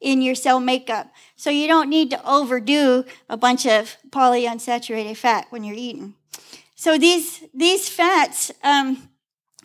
in 0.01 0.21
your 0.21 0.35
cell 0.35 0.61
makeup. 0.61 1.11
So 1.37 1.49
you 1.49 1.67
don't 1.67 1.89
need 1.89 2.11
to 2.11 2.29
overdo 2.29 3.05
a 3.29 3.37
bunch 3.37 3.67
of 3.67 3.97
polyunsaturated 4.11 5.17
fat 5.17 5.47
when 5.51 5.65
you're 5.65 5.77
eating. 5.77 6.15
So 6.75 6.99
these, 6.99 7.45
these 7.55 7.89
fats, 7.89 8.51
um, 8.63 9.09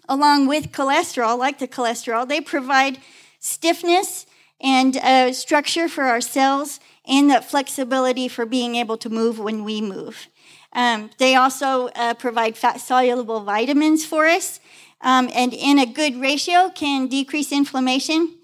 along 0.08 0.48
with 0.48 0.72
cholesterol, 0.72 1.38
like 1.38 1.60
the 1.60 1.68
cholesterol, 1.68 2.28
they 2.28 2.40
provide 2.40 3.00
stiffness 3.40 4.26
and 4.62 4.98
uh, 4.98 5.34
structure 5.34 5.90
for 5.90 6.04
our 6.04 6.22
cells 6.22 6.80
and 7.06 7.30
the 7.32 7.42
flexibility 7.42 8.28
for 8.28 8.46
being 8.46 8.76
able 8.76 8.98
to 8.98 9.10
move 9.10 9.40
when 9.40 9.64
we 9.64 9.82
move. 9.82 10.28
Um, 10.74 11.10
they 11.18 11.36
also 11.36 11.88
uh, 11.96 12.14
provide 12.14 12.58
fat 12.58 12.80
soluble 12.82 13.42
vitamins 13.42 14.06
for 14.06 14.26
us, 14.26 14.60
um, 15.02 15.30
and 15.34 15.54
in 15.54 15.80
a 15.80 15.86
good 15.86 16.20
ratio 16.20 16.70
can 16.70 17.08
decrease 17.08 17.52
inflammation. 17.52 18.36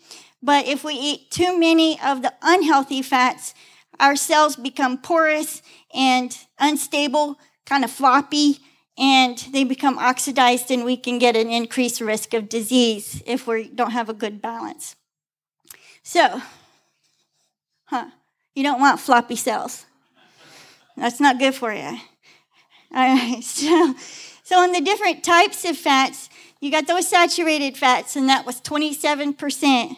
But 0.41 0.67
if 0.67 0.83
we 0.83 0.93
eat 0.93 1.31
too 1.31 1.57
many 1.57 1.99
of 2.01 2.21
the 2.21 2.33
unhealthy 2.41 3.01
fats, 3.01 3.53
our 3.99 4.15
cells 4.15 4.55
become 4.55 4.97
porous 4.97 5.61
and 5.93 6.37
unstable, 6.59 7.39
kind 7.65 7.83
of 7.83 7.91
floppy, 7.91 8.59
and 8.97 9.37
they 9.51 9.63
become 9.63 9.97
oxidized, 9.97 10.69
and 10.69 10.85
we 10.85 10.97
can 10.97 11.17
get 11.17 11.35
an 11.35 11.49
increased 11.49 12.01
risk 12.01 12.33
of 12.33 12.49
disease 12.49 13.23
if 13.25 13.47
we 13.47 13.67
don't 13.67 13.91
have 13.91 14.09
a 14.09 14.13
good 14.13 14.41
balance. 14.41 14.95
So, 16.03 16.41
huh, 17.85 18.09
you 18.53 18.63
don't 18.63 18.79
want 18.79 18.99
floppy 18.99 19.35
cells. 19.35 19.85
That's 20.97 21.19
not 21.19 21.39
good 21.39 21.55
for 21.55 21.73
you. 21.73 21.97
All 22.93 23.15
right. 23.15 23.43
So, 23.43 23.95
so 24.45 24.63
in 24.63 24.73
the 24.73 24.81
different 24.81 25.23
types 25.23 25.63
of 25.63 25.77
fats, 25.77 26.29
you 26.63 26.71
got 26.71 26.87
those 26.87 27.09
saturated 27.09 27.75
fats, 27.75 28.15
and 28.15 28.29
that 28.29 28.45
was 28.45 28.61
27% 28.61 29.97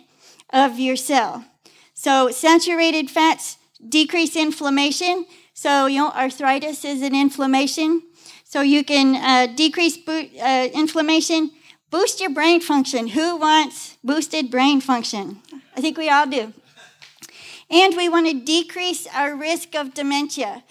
of 0.49 0.79
your 0.79 0.95
cell. 0.95 1.45
So 1.93 2.31
saturated 2.31 3.11
fats 3.11 3.59
decrease 3.87 4.35
inflammation. 4.35 5.27
So, 5.53 5.85
you 5.85 5.99
know, 5.99 6.09
arthritis 6.09 6.83
is 6.83 7.03
an 7.03 7.13
inflammation. 7.13 8.01
So 8.45 8.61
you 8.61 8.83
can 8.83 9.15
uh, 9.15 9.53
decrease 9.53 9.95
bo- 9.95 10.27
uh, 10.41 10.69
inflammation, 10.73 11.51
boost 11.91 12.19
your 12.19 12.31
brain 12.31 12.61
function. 12.61 13.09
Who 13.09 13.37
wants 13.37 13.97
boosted 14.03 14.49
brain 14.49 14.81
function? 14.81 15.41
I 15.77 15.81
think 15.81 15.99
we 15.99 16.09
all 16.09 16.25
do. 16.25 16.51
And 17.69 17.95
we 17.95 18.09
want 18.09 18.25
to 18.27 18.39
decrease 18.39 19.05
our 19.13 19.35
risk 19.35 19.75
of 19.75 19.93
dementia. 19.93 20.63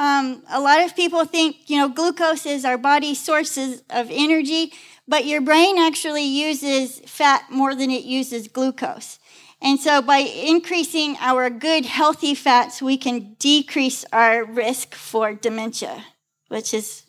Um, 0.00 0.42
a 0.48 0.60
lot 0.60 0.82
of 0.82 0.96
people 0.96 1.26
think, 1.26 1.68
you 1.68 1.76
know, 1.76 1.90
glucose 1.90 2.46
is 2.46 2.64
our 2.64 2.78
body's 2.78 3.20
sources 3.20 3.82
of 3.90 4.08
energy, 4.10 4.72
but 5.12 5.26
your 5.26 5.42
brain 5.42 5.76
actually 5.76 6.24
uses 6.24 7.00
fat 7.00 7.44
more 7.50 7.74
than 7.74 7.90
it 7.90 8.02
uses 8.02 8.48
glucose. 8.48 9.18
And 9.60 9.78
so 9.78 10.00
by 10.00 10.20
increasing 10.20 11.18
our 11.20 11.50
good, 11.50 11.84
healthy 11.84 12.34
fats, 12.34 12.80
we 12.80 12.96
can 12.96 13.36
decrease 13.38 14.06
our 14.10 14.42
risk 14.42 14.94
for 14.94 15.34
dementia, 15.34 16.02
which 16.48 16.72
is 16.72 17.02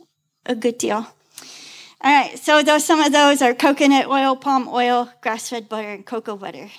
a 0.46 0.54
good 0.54 0.78
deal. 0.78 0.98
All 0.98 2.12
right, 2.12 2.38
so 2.38 2.62
those, 2.62 2.84
some 2.84 3.00
of 3.00 3.14
those 3.14 3.42
are 3.42 3.54
coconut 3.54 4.08
oil, 4.08 4.36
palm 4.36 4.68
oil, 4.68 5.10
grass 5.22 5.48
fed 5.48 5.70
butter, 5.70 5.94
and 5.94 6.06
cocoa 6.06 6.36
butter. 6.36 6.72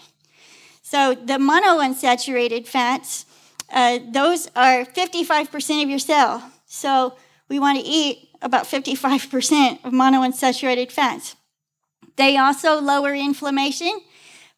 So 0.82 1.14
the 1.14 1.38
monounsaturated 1.38 2.66
fats, 2.66 3.24
uh, 3.72 4.00
those 4.12 4.50
are 4.54 4.84
55% 4.84 5.82
of 5.84 5.88
your 5.88 5.98
cell. 5.98 6.52
So 6.66 7.14
we 7.48 7.58
want 7.58 7.78
to 7.78 7.84
eat 7.86 8.28
about 8.44 8.66
55% 8.66 9.84
of 9.84 9.92
monounsaturated 9.92 10.92
fats. 10.92 11.34
They 12.16 12.36
also 12.36 12.80
lower 12.80 13.14
inflammation, 13.14 14.00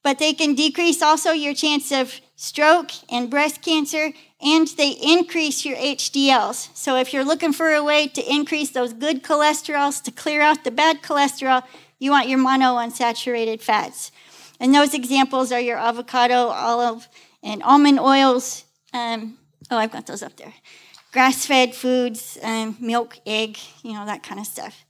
but 0.03 0.19
they 0.19 0.35
can 0.35 0.55
decrease 0.55 1.01
also 1.01 1.31
your 1.31 1.55
chance 1.55 1.91
of 1.93 2.21
stroke 2.35 2.91
and 3.11 3.31
breast 3.31 3.63
cancer, 3.63 4.13
and 4.41 4.67
they 4.77 4.91
increase 4.91 5.65
your 5.65 5.77
HDLs. 5.77 6.77
So 6.77 6.97
if 6.97 7.15
you're 7.15 7.25
looking 7.25 7.53
for 7.53 7.73
a 7.73 7.83
way 7.83 8.09
to 8.09 8.31
increase 8.31 8.71
those 8.71 8.93
good 8.93 9.23
cholesterols 9.23 10.03
to 10.03 10.11
clear 10.11 10.43
out 10.43 10.65
the 10.65 10.71
bad 10.71 11.01
cholesterol, 11.03 11.63
you 11.99 12.11
want 12.11 12.29
your 12.29 12.39
monounsaturated 12.39 13.63
fats. 13.63 14.13
And 14.61 14.75
those 14.75 14.95
examples 14.95 15.53
are 15.53 15.61
your 15.61 15.79
avocado, 15.79 16.49
olive, 16.49 17.09
and 17.43 17.63
almond 17.63 18.01
oils. 18.01 18.65
Um, 18.93 19.39
oh, 19.71 19.79
I've 19.79 19.93
got 19.93 20.07
those 20.07 20.23
up 20.23 20.37
there. 20.37 20.53
Grass 21.17 21.47
fed 21.47 21.75
foods, 21.75 22.37
um, 22.43 22.77
milk, 22.79 23.19
egg, 23.25 23.57
you 23.83 23.95
know, 23.95 24.05
that 24.05 24.23
kind 24.23 24.39
of 24.39 24.47
stuff. 24.47 24.85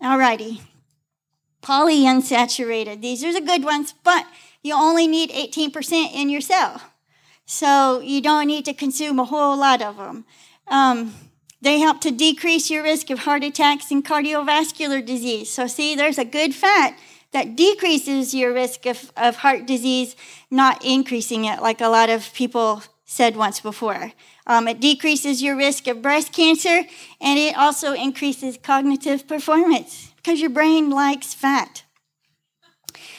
Alrighty. 0.00 0.60
Polyunsaturated. 1.64 3.02
These 3.02 3.24
are 3.24 3.32
the 3.32 3.40
good 3.40 3.64
ones, 3.64 3.92
but 4.04 4.24
you 4.62 4.72
only 4.72 5.08
need 5.08 5.30
18% 5.30 6.14
in 6.14 6.30
your 6.30 6.40
cell. 6.40 6.80
So 7.44 7.98
you 7.98 8.20
don't 8.20 8.46
need 8.46 8.64
to 8.66 8.72
consume 8.72 9.18
a 9.18 9.24
whole 9.24 9.56
lot 9.56 9.82
of 9.82 9.96
them. 9.96 10.26
Um, 10.68 11.12
they 11.60 11.80
help 11.80 12.00
to 12.02 12.12
decrease 12.12 12.70
your 12.70 12.84
risk 12.84 13.10
of 13.10 13.18
heart 13.18 13.42
attacks 13.42 13.90
and 13.90 14.04
cardiovascular 14.04 15.04
disease. 15.04 15.50
So, 15.50 15.66
see, 15.66 15.96
there's 15.96 16.18
a 16.18 16.24
good 16.24 16.54
fat 16.54 16.96
that 17.32 17.56
decreases 17.56 18.32
your 18.32 18.52
risk 18.52 18.86
of, 18.86 19.10
of 19.16 19.38
heart 19.38 19.66
disease, 19.66 20.14
not 20.52 20.84
increasing 20.84 21.46
it 21.46 21.60
like 21.60 21.80
a 21.80 21.88
lot 21.88 22.10
of 22.10 22.32
people 22.32 22.84
said 23.04 23.34
once 23.34 23.58
before. 23.58 24.12
Um, 24.46 24.66
it 24.68 24.80
decreases 24.80 25.42
your 25.42 25.56
risk 25.56 25.86
of 25.86 26.02
breast 26.02 26.32
cancer 26.32 26.82
and 27.20 27.38
it 27.38 27.56
also 27.56 27.92
increases 27.92 28.58
cognitive 28.60 29.28
performance 29.28 30.12
because 30.16 30.40
your 30.40 30.50
brain 30.50 30.90
likes 30.90 31.34
fat. 31.34 31.84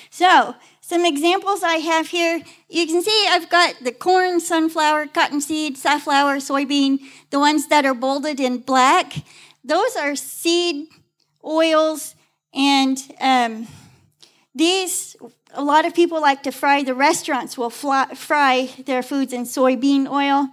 So, 0.10 0.56
some 0.82 1.06
examples 1.06 1.64
I 1.64 1.78
have 1.78 2.10
here. 2.10 2.42
You 2.70 2.86
can 2.86 3.02
see 3.02 3.26
I've 3.30 3.50
got 3.50 3.76
the 3.82 3.94
corn, 3.94 4.40
sunflower, 4.40 5.08
cottonseed, 5.08 5.78
safflower, 5.78 6.38
soybean, 6.38 7.00
the 7.30 7.40
ones 7.40 7.68
that 7.70 7.86
are 7.86 7.94
bolded 7.94 8.40
in 8.40 8.58
black. 8.60 9.14
Those 9.64 9.96
are 9.96 10.16
seed 10.16 10.88
oils 11.44 12.16
and 12.54 12.98
um, 13.20 13.68
these, 14.54 15.16
a 15.54 15.64
lot 15.64 15.86
of 15.86 15.96
people 15.96 16.22
like 16.22 16.44
to 16.44 16.52
fry, 16.52 16.84
the 16.84 16.94
restaurants 16.94 17.58
will 17.58 17.70
fly, 17.70 18.14
fry 18.14 18.70
their 18.86 19.02
foods 19.02 19.34
in 19.34 19.44
soybean 19.44 20.08
oil. 20.10 20.50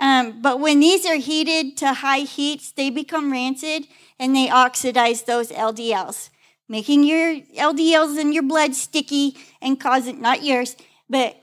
Um, 0.00 0.40
but 0.40 0.58
when 0.58 0.80
these 0.80 1.04
are 1.06 1.16
heated 1.16 1.76
to 1.78 1.92
high 1.92 2.20
heats, 2.20 2.72
they 2.72 2.90
become 2.90 3.30
rancid 3.30 3.86
and 4.18 4.34
they 4.34 4.50
oxidize 4.50 5.22
those 5.22 5.50
LDLs, 5.50 6.30
making 6.68 7.04
your 7.04 7.36
LDLs 7.56 8.18
in 8.18 8.32
your 8.32 8.42
blood 8.42 8.74
sticky 8.74 9.36
and 9.60 9.78
causing, 9.78 10.20
not 10.20 10.42
yours, 10.42 10.74
but 11.08 11.40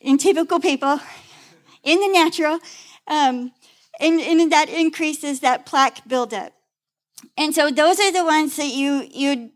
in 0.00 0.16
typical 0.16 0.60
people, 0.60 1.00
in 1.82 2.00
the 2.00 2.08
natural, 2.08 2.60
um, 3.08 3.52
and, 4.00 4.20
and 4.20 4.52
that 4.52 4.68
increases 4.68 5.40
that 5.40 5.66
plaque 5.66 6.06
buildup. 6.06 6.52
And 7.36 7.52
so 7.52 7.70
those 7.70 7.98
are 7.98 8.12
the 8.12 8.24
ones 8.24 8.56
that 8.56 8.68
you 8.68 9.08
you 9.10 9.50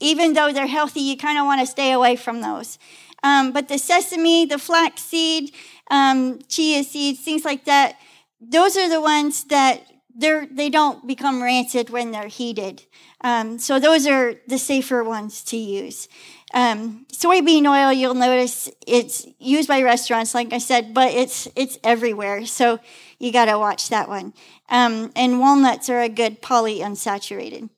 even 0.00 0.32
though 0.32 0.52
they're 0.52 0.66
healthy, 0.66 1.00
you 1.00 1.16
kind 1.16 1.38
of 1.38 1.44
want 1.44 1.60
to 1.60 1.66
stay 1.66 1.92
away 1.92 2.16
from 2.16 2.40
those. 2.40 2.78
Um, 3.22 3.52
but 3.52 3.68
the 3.68 3.78
sesame, 3.78 4.46
the 4.46 4.58
flaxseed, 4.58 5.54
um, 5.92 6.40
chia 6.48 6.82
seeds, 6.82 7.20
things 7.20 7.44
like 7.44 7.66
that, 7.66 7.96
those 8.40 8.76
are 8.76 8.88
the 8.88 9.00
ones 9.00 9.44
that 9.44 9.86
they're, 10.14 10.46
they 10.50 10.70
don't 10.70 11.06
become 11.06 11.42
rancid 11.42 11.90
when 11.90 12.10
they're 12.10 12.26
heated. 12.26 12.82
Um, 13.20 13.58
so 13.58 13.78
those 13.78 14.06
are 14.06 14.34
the 14.48 14.58
safer 14.58 15.04
ones 15.04 15.44
to 15.44 15.56
use. 15.56 16.08
Um, 16.54 17.06
soybean 17.12 17.66
oil, 17.66 17.92
you'll 17.92 18.14
notice 18.14 18.68
it's 18.86 19.26
used 19.38 19.68
by 19.68 19.82
restaurants, 19.82 20.34
like 20.34 20.52
I 20.52 20.58
said, 20.58 20.92
but 20.92 21.12
it's 21.12 21.48
it's 21.54 21.78
everywhere. 21.84 22.44
So 22.46 22.78
you 23.18 23.32
got 23.32 23.46
to 23.46 23.58
watch 23.58 23.88
that 23.90 24.08
one. 24.08 24.34
Um, 24.68 25.12
and 25.14 25.40
walnuts 25.40 25.88
are 25.88 26.00
a 26.00 26.08
good 26.08 26.42
polyunsaturated. 26.42 27.70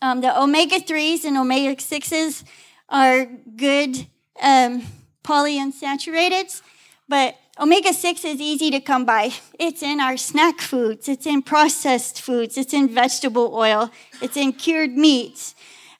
Um, 0.00 0.22
the 0.22 0.40
omega 0.40 0.76
3s 0.76 1.24
and 1.24 1.36
omega 1.36 1.76
6s 1.76 2.44
are 2.88 3.26
good 3.56 4.06
um, 4.42 4.82
polyunsaturated, 5.22 6.60
but 7.08 7.36
omega 7.58 7.92
6 7.92 8.24
is 8.24 8.40
easy 8.40 8.70
to 8.70 8.80
come 8.80 9.04
by. 9.04 9.32
It's 9.58 9.82
in 9.82 10.00
our 10.00 10.16
snack 10.16 10.60
foods, 10.60 11.08
it's 11.08 11.26
in 11.26 11.42
processed 11.42 12.20
foods, 12.20 12.56
it's 12.56 12.72
in 12.72 12.88
vegetable 12.88 13.54
oil, 13.54 13.90
it's 14.20 14.36
in 14.36 14.52
cured 14.52 14.92
meats. 14.92 15.54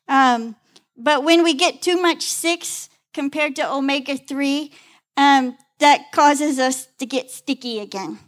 Um, 0.08 0.56
but 0.96 1.24
when 1.24 1.42
we 1.42 1.54
get 1.54 1.82
too 1.82 2.00
much 2.00 2.22
6 2.22 2.88
compared 3.12 3.56
to 3.56 3.72
omega 3.72 4.16
3, 4.16 4.72
um, 5.16 5.56
that 5.78 6.12
causes 6.12 6.58
us 6.58 6.86
to 6.98 7.06
get 7.06 7.30
sticky 7.30 7.80
again. 7.80 8.18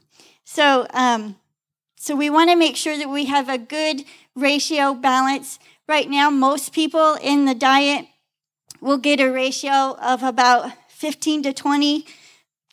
So, 0.44 0.86
um, 0.92 1.36
so 1.96 2.14
we 2.14 2.30
want 2.30 2.50
to 2.50 2.56
make 2.56 2.76
sure 2.76 2.96
that 2.96 3.08
we 3.08 3.26
have 3.26 3.48
a 3.48 3.58
good 3.58 4.04
ratio 4.34 4.94
balance. 4.94 5.58
Right 5.88 6.08
now, 6.08 6.30
most 6.30 6.72
people 6.72 7.14
in 7.14 7.44
the 7.44 7.54
diet 7.54 8.06
will 8.80 8.98
get 8.98 9.20
a 9.20 9.30
ratio 9.30 9.96
of 10.00 10.22
about 10.22 10.72
15 10.88 11.44
to 11.44 11.52
20 11.52 12.06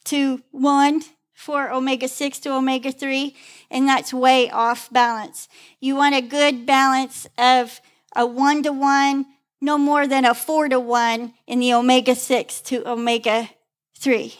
to 0.05 0.41
1 0.51 1.01
for 1.33 1.71
omega 1.71 2.07
6 2.07 2.39
to 2.39 2.53
omega 2.53 2.91
3, 2.91 3.35
and 3.69 3.87
that's 3.87 4.13
way 4.13 4.49
off 4.49 4.89
balance. 4.91 5.47
You 5.79 5.95
want 5.95 6.15
a 6.15 6.21
good 6.21 6.65
balance 6.65 7.27
of 7.37 7.81
a 8.15 8.25
1 8.25 8.63
to 8.63 8.71
1, 8.71 9.25
no 9.61 9.77
more 9.77 10.07
than 10.07 10.25
a 10.25 10.33
4 10.33 10.69
to 10.69 10.79
1 10.79 11.33
in 11.47 11.59
the 11.59 11.73
omega 11.73 12.15
6 12.15 12.61
to 12.61 12.87
omega 12.87 13.49
3. 13.97 14.33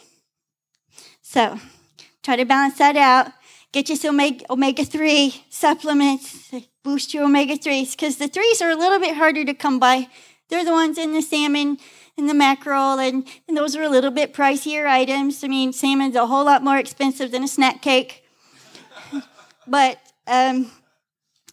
So, 1.22 1.60
try 2.22 2.36
to 2.36 2.46
balance 2.46 2.78
that 2.78 2.96
out. 2.96 3.32
Get 3.72 3.90
you 3.90 3.96
some 3.96 4.20
omega 4.50 4.86
3 4.86 5.46
supplements, 5.50 6.54
boost 6.84 7.14
your 7.14 7.26
omega 7.26 7.58
3s, 7.58 7.92
because 7.92 8.18
the 8.18 8.30
3s 8.30 8.62
are 8.62 8.70
a 8.70 8.76
little 8.76 9.00
bit 9.00 9.16
harder 9.16 9.44
to 9.44 9.54
come 9.54 9.80
by. 9.80 10.08
They're 10.50 10.64
the 10.64 10.72
ones 10.72 11.00
in 11.00 11.14
the 11.14 11.22
salmon 11.22 11.80
and 12.18 12.30
the 12.30 12.34
mackerel, 12.34 13.00
and, 13.00 13.28
and 13.48 13.58
those 13.58 13.76
are 13.76 13.84
a 13.84 13.90
little 13.90 14.12
bit 14.12 14.34
pricier 14.34 14.88
items. 14.88 15.44
I 15.44 15.48
mean, 15.48 15.74
salmon's 15.74 16.16
a 16.16 16.28
whole 16.28 16.46
lot 16.46 16.64
more 16.64 16.78
expensive 16.78 17.32
than 17.32 17.44
a 17.44 17.48
snack 17.48 17.82
cake. 17.82 18.24
but, 19.68 20.00
um, 20.28 20.72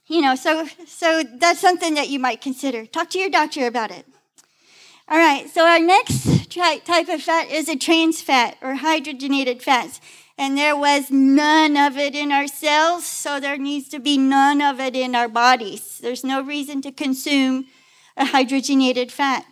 you 0.07 0.21
know, 0.21 0.35
so, 0.35 0.67
so 0.87 1.23
that's 1.23 1.61
something 1.61 1.95
that 1.95 2.09
you 2.09 2.19
might 2.19 2.41
consider. 2.41 2.87
Talk 2.87 3.11
to 3.11 3.19
your 3.19 3.31
doctor 3.31 3.67
about 3.67 3.91
it. 3.91 4.07
All 5.09 5.19
right, 5.19 5.49
so 5.51 5.67
our 5.67 5.81
next 5.81 6.51
type 6.53 7.09
of 7.09 7.21
fat 7.21 7.51
is 7.51 7.69
a 7.69 7.77
trans 7.77 8.23
fat 8.23 8.57
or 8.63 8.77
hydrogenated 8.77 9.61
fats 9.61 10.01
and 10.41 10.57
there 10.57 10.75
was 10.75 11.11
none 11.11 11.77
of 11.77 11.99
it 11.99 12.15
in 12.15 12.33
our 12.33 12.47
cells, 12.47 13.05
so 13.05 13.39
there 13.39 13.59
needs 13.59 13.91
to 13.91 13.99
be 13.99 14.17
none 14.17 14.63
of 14.63 14.81
it 14.81 14.97
in 14.97 15.15
our 15.15 15.29
bodies. 15.29 15.99
There's 15.99 16.25
no 16.25 16.41
reason 16.41 16.81
to 16.81 16.91
consume 16.91 17.67
a 18.17 18.25
hydrogenated 18.25 19.11
fat. 19.11 19.45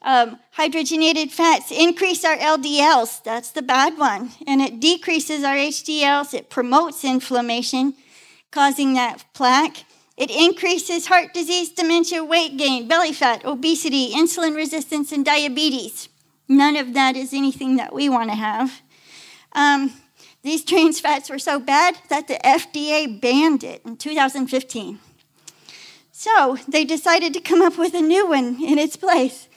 Um, 0.00 0.38
hydrogenated 0.56 1.30
fats 1.30 1.72
increase 1.72 2.24
our 2.24 2.36
LDLs. 2.36 3.22
That's 3.24 3.50
the 3.50 3.62
bad 3.62 3.98
one. 3.98 4.30
And 4.46 4.60
it 4.60 4.80
decreases 4.80 5.42
our 5.42 5.56
HDLs. 5.56 6.34
It 6.34 6.50
promotes 6.50 7.04
inflammation, 7.04 7.94
causing 8.50 8.94
that 8.94 9.24
plaque. 9.34 9.84
It 10.16 10.30
increases 10.30 11.06
heart 11.06 11.34
disease, 11.34 11.70
dementia, 11.70 12.24
weight 12.24 12.56
gain, 12.56 12.88
belly 12.88 13.12
fat, 13.12 13.44
obesity, 13.44 14.10
insulin 14.12 14.54
resistance, 14.56 15.12
and 15.12 15.24
diabetes. 15.24 16.08
None 16.48 16.76
of 16.76 16.94
that 16.94 17.16
is 17.16 17.32
anything 17.32 17.76
that 17.76 17.92
we 17.92 18.08
want 18.08 18.30
to 18.30 18.36
have. 18.36 18.80
Um, 19.52 19.92
these 20.42 20.64
trans 20.64 21.00
fats 21.00 21.28
were 21.28 21.38
so 21.38 21.58
bad 21.60 21.98
that 22.08 22.28
the 22.28 22.38
FDA 22.44 23.20
banned 23.20 23.64
it 23.64 23.82
in 23.84 23.96
2015. 23.96 24.98
So 26.10 26.58
they 26.66 26.84
decided 26.84 27.34
to 27.34 27.40
come 27.40 27.62
up 27.62 27.78
with 27.78 27.94
a 27.94 28.00
new 28.00 28.28
one 28.28 28.62
in 28.62 28.78
its 28.78 28.96
place. 28.96 29.47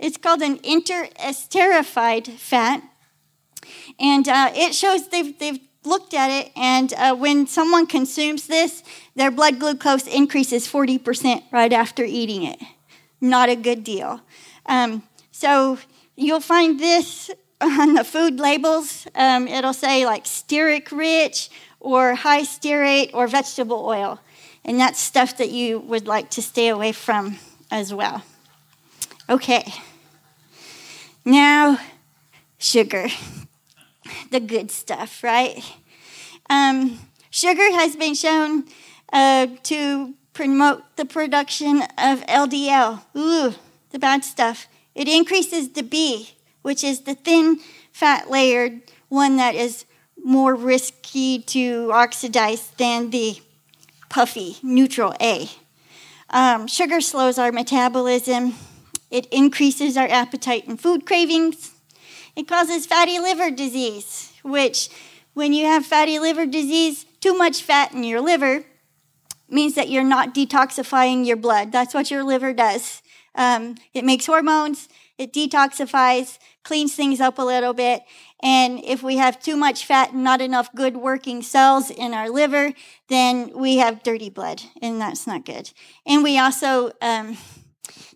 It's 0.00 0.16
called 0.16 0.40
an 0.40 0.58
interesterified 0.58 2.26
fat. 2.26 2.82
And 4.00 4.26
uh, 4.26 4.50
it 4.54 4.74
shows 4.74 5.08
they've, 5.08 5.38
they've 5.38 5.60
looked 5.84 6.14
at 6.14 6.30
it, 6.30 6.52
and 6.56 6.92
uh, 6.94 7.14
when 7.14 7.46
someone 7.46 7.86
consumes 7.86 8.46
this, 8.46 8.82
their 9.14 9.30
blood 9.30 9.58
glucose 9.58 10.06
increases 10.06 10.66
40% 10.66 11.44
right 11.52 11.72
after 11.72 12.02
eating 12.04 12.44
it. 12.44 12.58
Not 13.20 13.48
a 13.48 13.56
good 13.56 13.84
deal. 13.84 14.20
Um, 14.66 15.02
so 15.30 15.78
you'll 16.16 16.40
find 16.40 16.80
this 16.80 17.30
on 17.60 17.94
the 17.94 18.04
food 18.04 18.40
labels. 18.40 19.06
Um, 19.14 19.46
it'll 19.46 19.74
say 19.74 20.06
like 20.06 20.24
stearic 20.24 20.90
rich 20.90 21.50
or 21.78 22.14
high 22.14 22.42
stearate 22.42 23.10
or 23.12 23.26
vegetable 23.26 23.84
oil. 23.84 24.20
And 24.64 24.78
that's 24.78 25.00
stuff 25.00 25.38
that 25.38 25.50
you 25.50 25.78
would 25.80 26.06
like 26.06 26.30
to 26.30 26.42
stay 26.42 26.68
away 26.68 26.92
from 26.92 27.38
as 27.70 27.92
well. 27.94 28.22
Okay. 29.28 29.72
Now, 31.24 31.78
sugar 32.58 33.08
the 34.30 34.40
good 34.40 34.70
stuff, 34.70 35.22
right? 35.22 35.62
Um, 36.48 36.98
sugar 37.30 37.70
has 37.72 37.96
been 37.96 38.14
shown 38.14 38.64
uh, 39.12 39.48
to 39.64 40.14
promote 40.32 40.96
the 40.96 41.04
production 41.04 41.82
of 41.98 42.24
LDL, 42.26 43.02
ooh, 43.16 43.54
the 43.90 43.98
bad 43.98 44.24
stuff. 44.24 44.68
It 44.94 45.08
increases 45.08 45.70
the 45.70 45.82
B, 45.82 46.30
which 46.62 46.82
is 46.84 47.02
the 47.02 47.14
thin, 47.14 47.60
fat 47.92 48.30
layered 48.30 48.80
one 49.08 49.36
that 49.36 49.54
is 49.54 49.84
more 50.22 50.54
risky 50.54 51.40
to 51.40 51.90
oxidize 51.92 52.70
than 52.78 53.10
the 53.10 53.40
puffy, 54.08 54.56
neutral 54.62 55.14
A. 55.20 55.50
Um, 56.28 56.66
sugar 56.66 57.00
slows 57.00 57.38
our 57.38 57.50
metabolism. 57.50 58.54
It 59.10 59.26
increases 59.26 59.96
our 59.96 60.08
appetite 60.08 60.66
and 60.66 60.80
food 60.80 61.06
cravings. 61.06 61.72
It 62.36 62.46
causes 62.46 62.86
fatty 62.86 63.18
liver 63.18 63.50
disease, 63.50 64.32
which, 64.42 64.88
when 65.34 65.52
you 65.52 65.66
have 65.66 65.84
fatty 65.84 66.18
liver 66.18 66.46
disease, 66.46 67.04
too 67.20 67.36
much 67.36 67.62
fat 67.62 67.92
in 67.92 68.04
your 68.04 68.20
liver 68.20 68.64
means 69.48 69.74
that 69.74 69.88
you're 69.88 70.04
not 70.04 70.34
detoxifying 70.34 71.26
your 71.26 71.36
blood. 71.36 71.72
That's 71.72 71.92
what 71.92 72.10
your 72.10 72.22
liver 72.22 72.52
does. 72.52 73.02
Um, 73.34 73.76
it 73.94 74.04
makes 74.04 74.26
hormones, 74.26 74.88
it 75.18 75.32
detoxifies, 75.32 76.38
cleans 76.62 76.94
things 76.94 77.20
up 77.20 77.38
a 77.38 77.42
little 77.42 77.74
bit. 77.74 78.02
And 78.42 78.82
if 78.84 79.02
we 79.02 79.16
have 79.16 79.40
too 79.40 79.56
much 79.56 79.84
fat 79.84 80.12
and 80.12 80.24
not 80.24 80.40
enough 80.40 80.72
good 80.74 80.96
working 80.96 81.42
cells 81.42 81.90
in 81.90 82.14
our 82.14 82.30
liver, 82.30 82.72
then 83.08 83.50
we 83.54 83.76
have 83.76 84.02
dirty 84.02 84.30
blood, 84.30 84.62
and 84.80 85.00
that's 85.00 85.26
not 85.26 85.44
good. 85.44 85.72
And 86.06 86.22
we 86.22 86.38
also, 86.38 86.92
um, 87.02 87.36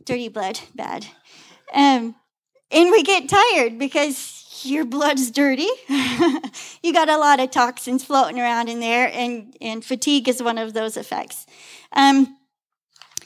dirty 0.04 0.28
blood, 0.28 0.60
bad. 0.74 1.06
Um, 1.72 2.14
and 2.70 2.90
we 2.90 3.02
get 3.02 3.28
tired 3.28 3.78
because 3.78 4.62
your 4.62 4.84
blood's 4.84 5.30
dirty. 5.30 5.68
you 6.82 6.92
got 6.92 7.08
a 7.08 7.18
lot 7.18 7.40
of 7.40 7.50
toxins 7.50 8.04
floating 8.04 8.40
around 8.40 8.68
in 8.68 8.80
there, 8.80 9.10
and, 9.12 9.56
and 9.60 9.84
fatigue 9.84 10.28
is 10.28 10.42
one 10.42 10.58
of 10.58 10.72
those 10.74 10.96
effects. 10.96 11.46
Um, 11.92 12.36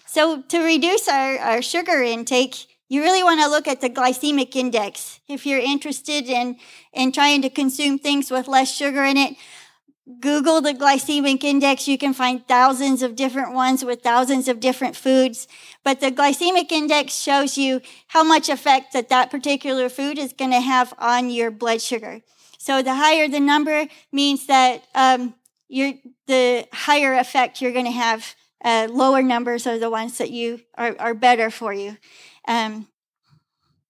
so, 0.07 0.43
to 0.43 0.61
reduce 0.61 1.09
our, 1.09 1.39
our 1.39 1.63
sugar 1.63 2.03
intake, 2.03 2.67
you 2.89 3.03
really 3.03 3.23
want 3.23 3.41
to 3.43 3.49
look 3.49 3.69
at 3.69 3.81
the 3.81 3.91
glycemic 3.91 4.57
index. 4.57 5.21
If 5.29 5.45
you're 5.45 5.59
interested 5.59 6.27
in, 6.27 6.57
in 6.95 7.13
trying 7.13 7.43
to 7.43 7.51
consume 7.51 7.99
things 7.99 8.31
with 8.31 8.49
less 8.49 8.75
sugar 8.75 9.05
in 9.05 9.19
it, 9.19 9.37
Google 10.21 10.61
the 10.61 10.73
glycemic 10.73 11.45
index. 11.45 11.87
You 11.87 11.99
can 11.99 12.15
find 12.15 12.47
thousands 12.49 13.03
of 13.03 13.15
different 13.15 13.53
ones 13.53 13.85
with 13.85 14.03
thousands 14.03 14.49
of 14.49 14.59
different 14.59 14.97
foods. 14.97 15.47
But 15.85 16.01
the 16.01 16.11
glycemic 16.11 16.73
index 16.73 17.15
shows 17.15 17.59
you 17.59 17.81
how 18.09 18.25
much 18.25 18.49
effect 18.49 18.93
that 18.95 19.11
that 19.11 19.31
particular 19.31 19.89
food 19.89 20.19
is 20.19 20.33
going 20.33 20.53
to 20.53 20.61
have 20.61 20.95
on 20.99 21.31
your 21.31 21.51
blood 21.51 21.83
sugar. 21.83 22.23
So 22.57 22.83
the 22.83 22.95
higher 22.95 23.29
the 23.29 23.41
number 23.41 23.87
means 24.11 24.47
that 24.47 24.85
um, 24.95 25.35
the 25.69 26.67
higher 26.73 27.15
effect 27.15 27.61
you're 27.61 27.73
going 27.73 27.85
to 27.85 27.91
have. 27.91 28.35
Uh, 28.65 28.89
lower 28.91 29.23
numbers 29.23 29.69
are 29.69 29.79
the 29.79 29.89
ones 29.89 30.19
that 30.19 30.33
you 30.33 30.61
are, 30.77 30.97
are 30.99 31.15
better 31.15 31.49
for 31.49 31.73
you. 31.73 31.97
Um, 32.49 32.89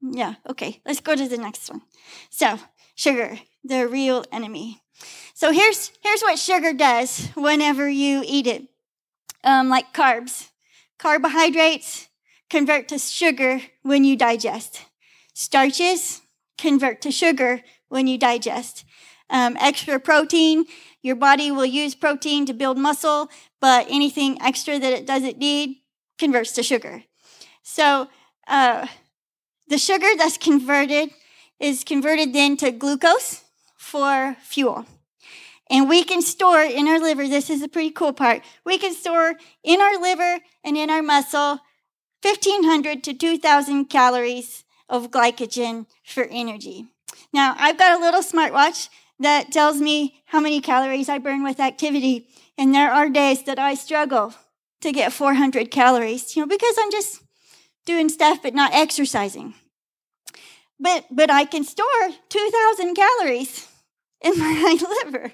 yeah, 0.02 0.34
okay, 0.48 0.82
let's 0.84 1.00
go 1.00 1.16
to 1.16 1.26
the 1.26 1.38
next 1.38 1.70
one. 1.70 1.80
So, 2.28 2.58
sugar, 2.98 3.38
the 3.62 3.86
real 3.86 4.24
enemy. 4.32 4.82
So 5.32 5.52
here's 5.52 5.92
here's 6.02 6.20
what 6.20 6.38
sugar 6.38 6.72
does 6.72 7.28
whenever 7.34 7.88
you 7.88 8.22
eat 8.26 8.46
it, 8.46 8.64
um, 9.44 9.68
like 9.68 9.94
carbs. 9.94 10.48
Carbohydrates 10.98 12.08
convert 12.50 12.88
to 12.88 12.98
sugar 12.98 13.60
when 13.82 14.02
you 14.02 14.16
digest. 14.16 14.84
Starches 15.32 16.22
convert 16.58 17.00
to 17.02 17.12
sugar 17.12 17.62
when 17.88 18.08
you 18.08 18.18
digest. 18.18 18.84
Um, 19.30 19.56
extra 19.60 20.00
protein, 20.00 20.64
your 21.00 21.14
body 21.14 21.52
will 21.52 21.66
use 21.66 21.94
protein 21.94 22.46
to 22.46 22.52
build 22.52 22.78
muscle, 22.78 23.28
but 23.60 23.86
anything 23.88 24.42
extra 24.42 24.76
that 24.80 24.92
it 24.92 25.06
doesn't 25.06 25.38
need 25.38 25.76
converts 26.18 26.50
to 26.52 26.64
sugar. 26.64 27.04
So 27.62 28.08
uh, 28.48 28.88
the 29.68 29.78
sugar 29.78 30.08
that's 30.16 30.38
converted 30.38 31.10
is 31.60 31.84
converted 31.84 32.32
then 32.32 32.56
to 32.58 32.70
glucose 32.70 33.42
for 33.76 34.36
fuel. 34.42 34.86
And 35.70 35.88
we 35.88 36.02
can 36.02 36.22
store 36.22 36.62
in 36.62 36.88
our 36.88 36.98
liver, 36.98 37.28
this 37.28 37.50
is 37.50 37.62
a 37.62 37.68
pretty 37.68 37.90
cool 37.90 38.12
part, 38.12 38.42
we 38.64 38.78
can 38.78 38.94
store 38.94 39.34
in 39.62 39.80
our 39.80 40.00
liver 40.00 40.40
and 40.64 40.76
in 40.76 40.88
our 40.90 41.02
muscle 41.02 41.60
1500 42.22 43.04
to 43.04 43.14
2000 43.14 43.84
calories 43.86 44.64
of 44.88 45.10
glycogen 45.10 45.86
for 46.04 46.26
energy. 46.30 46.86
Now, 47.32 47.54
I've 47.58 47.78
got 47.78 47.98
a 47.98 48.00
little 48.00 48.22
smartwatch 48.22 48.88
that 49.20 49.52
tells 49.52 49.80
me 49.80 50.22
how 50.26 50.40
many 50.40 50.60
calories 50.60 51.08
I 51.08 51.18
burn 51.18 51.42
with 51.42 51.60
activity. 51.60 52.28
And 52.56 52.74
there 52.74 52.92
are 52.92 53.08
days 53.08 53.44
that 53.44 53.58
I 53.58 53.74
struggle 53.74 54.34
to 54.80 54.92
get 54.92 55.12
400 55.12 55.70
calories, 55.70 56.34
you 56.34 56.42
know, 56.42 56.46
because 56.46 56.76
I'm 56.78 56.90
just 56.90 57.22
doing 57.84 58.08
stuff 58.08 58.42
but 58.42 58.54
not 58.54 58.72
exercising. 58.72 59.54
But 60.80 61.06
but 61.10 61.30
I 61.30 61.44
can 61.44 61.64
store 61.64 62.08
2000 62.28 62.94
calories 62.94 63.66
in 64.20 64.38
my 64.38 64.78
liver 65.04 65.32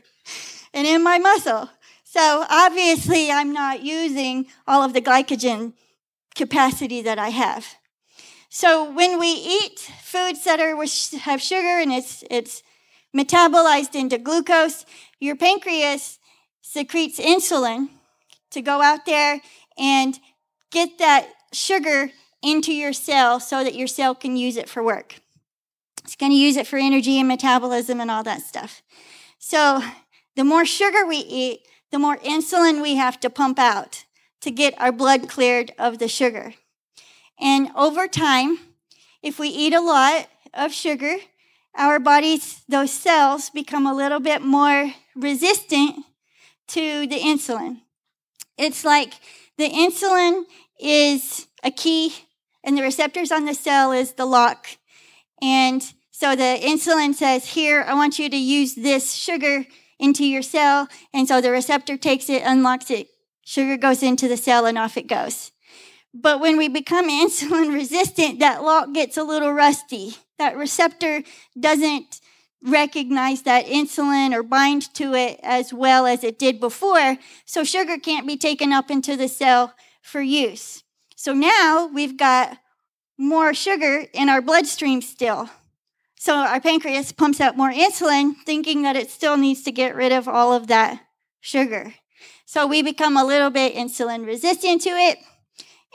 and 0.73 0.87
in 0.87 1.03
my 1.03 1.19
muscle. 1.19 1.71
So 2.05 2.47
obviously, 2.49 3.31
I'm 3.31 3.53
not 3.53 3.83
using 3.83 4.47
all 4.67 4.83
of 4.83 4.93
the 4.93 5.03
glycogen 5.03 5.73
capacity 6.35 7.03
that 7.03 7.19
I 7.19 7.31
have. 7.31 7.67
So 8.49 8.89
when 8.89 9.19
we 9.19 9.33
eat 9.33 9.81
foods 10.03 10.45
that 10.45 10.61
are 10.61 10.77
have 11.21 11.43
sugar 11.43 11.81
and 11.81 11.93
it's 11.93 12.23
it's 12.31 12.63
metabolized 13.15 13.95
into 13.95 14.19
glucose, 14.19 14.87
your 15.19 15.37
pancreas 15.37 16.19
secretes 16.63 17.19
insulin 17.19 17.89
to 18.51 18.63
go 18.63 18.81
out 18.81 19.07
there 19.07 19.41
and 19.77 20.19
get 20.71 20.99
that 20.99 21.29
sugar 21.53 22.11
into 22.43 22.73
your 22.73 22.93
cell 22.93 23.41
so 23.41 23.65
that 23.65 23.75
your 23.75 23.89
cell 23.89 24.15
can 24.15 24.37
use 24.37 24.57
it 24.57 24.69
for 24.69 24.83
work. 24.83 25.17
It's 26.05 26.17
going 26.17 26.33
to 26.33 26.39
use 26.39 26.57
it 26.57 26.67
for 26.67 26.79
energy 26.79 27.19
and 27.19 27.27
metabolism 27.27 28.01
and 28.01 28.11
all 28.11 28.23
that 28.23 28.43
stuff. 28.43 28.83
So 29.39 29.83
the 30.37 30.45
more 30.45 30.65
sugar 30.65 31.07
we 31.07 31.17
eat, 31.17 31.67
the 31.91 31.99
more 31.99 32.19
insulin 32.19 32.83
we 32.83 32.97
have 32.97 33.19
to 33.21 33.31
pump 33.31 33.59
out 33.59 34.05
to 34.43 34.51
get 34.51 34.75
our 34.79 34.93
blood 34.93 35.29
cleared 35.29 35.73
of 35.79 35.99
the 35.99 36.09
sugar. 36.09 36.55
And 37.41 37.71
over 37.75 38.07
time, 38.07 38.59
if 39.23 39.39
we 39.39 39.49
eat 39.49 39.73
a 39.73 39.81
lot 39.81 40.29
of 40.53 40.73
sugar, 40.73 41.17
our 41.75 41.99
bodies, 41.99 42.63
those 42.69 42.93
cells, 42.93 43.51
become 43.51 43.87
a 43.87 43.95
little 43.95 44.21
bit 44.21 44.43
more 44.43 44.93
resistant 45.17 46.05
to 46.69 47.07
the 47.07 47.19
insulin. 47.19 47.81
It's 48.57 48.85
like 48.85 49.15
the 49.57 49.71
insulin 49.71 50.45
is 50.79 51.47
a 51.63 51.71
key, 51.71 52.15
and 52.63 52.77
the 52.77 52.83
receptors 52.83 53.33
on 53.33 53.45
the 53.45 53.55
cell 53.55 53.93
is 53.93 54.13
the 54.13 54.27
lock. 54.27 54.67
And 55.45 55.85
so 56.11 56.35
the 56.35 56.59
insulin 56.63 57.15
says, 57.15 57.49
Here, 57.49 57.85
I 57.87 57.93
want 57.95 58.19
you 58.19 58.31
to 58.31 58.37
use 58.37 58.75
this 58.75 59.13
sugar 59.13 59.67
into 59.99 60.25
your 60.25 60.41
cell. 60.41 60.89
And 61.13 61.29
so 61.29 61.43
the 61.43 61.51
receptor 61.51 61.99
takes 61.99 62.31
it, 62.31 62.43
unlocks 62.45 62.91
it, 62.91 63.09
sugar 63.45 63.77
goes 63.77 64.03
into 64.03 64.27
the 64.27 64.39
cell, 64.39 64.65
and 64.65 64.79
off 64.79 64.97
it 64.97 65.07
goes. 65.07 65.53
But 66.15 66.41
when 66.41 66.57
we 66.57 66.69
become 66.69 67.11
insulin 67.11 67.75
resistant, 67.75 68.41
that 68.41 68.63
lock 68.63 68.95
gets 68.95 69.19
a 69.19 69.23
little 69.23 69.53
rusty. 69.53 70.15
That 70.39 70.57
receptor 70.57 71.23
doesn't 71.61 72.21
recognize 72.63 73.43
that 73.43 73.67
insulin 73.67 74.33
or 74.33 74.43
bind 74.43 74.95
to 74.95 75.13
it 75.13 75.39
as 75.43 75.75
well 75.75 76.07
as 76.07 76.25
it 76.25 76.39
did 76.39 76.59
before. 76.59 77.19
So 77.45 77.65
sugar 77.65 77.99
can't 77.99 78.27
be 78.27 78.39
taken 78.39 78.73
up 78.73 78.91
into 78.91 79.15
the 79.15 79.29
cell 79.29 79.75
for 80.01 80.23
use. 80.23 80.83
So 81.17 81.35
now 81.35 81.87
we've 81.93 82.17
got 82.17 82.57
more 83.19 83.55
sugar 83.55 84.07
in 84.13 84.29
our 84.29 84.43
bloodstream 84.43 85.01
still. 85.01 85.49
So 86.19 86.35
our 86.35 86.61
pancreas 86.61 87.13
pumps 87.13 87.41
out 87.41 87.57
more 87.57 87.71
insulin, 87.71 88.35
thinking 88.47 88.83
that 88.83 88.97
it 88.97 89.11
still 89.11 89.37
needs 89.37 89.63
to 89.65 89.73
get 89.73 89.95
rid 89.95 90.13
of 90.13 90.27
all 90.27 90.53
of 90.55 90.69
that 90.69 91.01
sugar. 91.41 91.95
So 92.47 92.67
we 92.67 92.83
become 92.83 93.17
a 93.17 93.25
little 93.25 93.51
bit 93.51 93.75
insulin 93.75 94.25
resistant 94.25 94.83
to 94.83 94.91
it, 94.91 95.19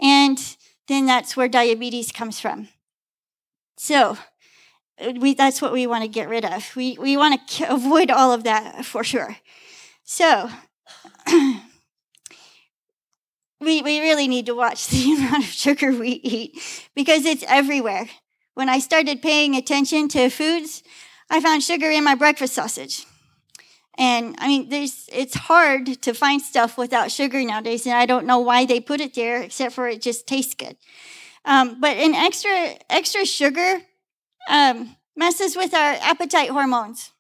and 0.02 0.38
then 0.88 1.06
that's 1.06 1.36
where 1.36 1.48
diabetes 1.48 2.12
comes 2.12 2.40
from. 2.40 2.68
So 3.78 4.18
uh, 5.00 5.14
we, 5.20 5.34
that's 5.34 5.62
what 5.62 5.72
we 5.72 5.88
want 5.88 6.04
to 6.04 6.10
get 6.10 6.30
rid 6.30 6.46
of. 6.46 6.76
We, 6.76 6.98
we 7.00 7.18
want 7.18 7.48
to 7.48 7.74
avoid 7.74 8.12
all 8.12 8.32
of 8.32 8.44
that 8.44 8.86
for 8.86 9.04
sure. 9.04 9.38
So 10.04 10.50
we, 13.60 13.82
we 13.82 14.00
really 14.00 14.28
need 14.28 14.46
to 14.48 14.56
watch 14.56 14.88
the 14.90 15.14
amount 15.14 15.44
of 15.44 15.50
sugar 15.50 15.92
we 15.92 16.12
eat 16.12 16.88
because 16.96 17.26
it's 17.26 17.44
everywhere. 17.48 18.08
When 18.56 18.70
I 18.70 18.80
started 18.80 19.22
paying 19.22 19.56
attention 19.56 20.10
to 20.10 20.30
foods, 20.30 20.84
I 21.30 21.40
found 21.40 21.64
sugar 21.64 21.90
in 21.90 22.04
my 22.04 22.16
breakfast 22.16 22.54
sausage. 22.54 23.06
And 23.98 24.36
I 24.40 24.48
mean, 24.48 24.70
there's, 24.70 25.10
it's 25.12 25.36
hard 25.36 26.02
to 26.04 26.14
find 26.14 26.42
stuff 26.42 26.78
without 26.78 27.12
sugar 27.12 27.44
nowadays, 27.44 27.86
and 27.86 27.96
I 27.96 28.06
don't 28.06 28.26
know 28.26 28.40
why 28.40 28.66
they 28.66 28.80
put 28.80 29.02
it 29.02 29.14
there, 29.14 29.42
except 29.42 29.76
for 29.76 29.88
it 29.90 30.02
just 30.02 30.26
tastes 30.26 30.56
good. 30.56 30.78
Um, 31.44 31.82
but 31.82 31.98
an 31.98 32.16
extra 32.16 32.78
extra 32.90 33.26
sugar 33.26 33.82
um, 34.48 34.96
messes 35.16 35.56
with 35.56 35.74
our 35.74 35.98
appetite 36.02 36.50
hormones. 36.50 37.12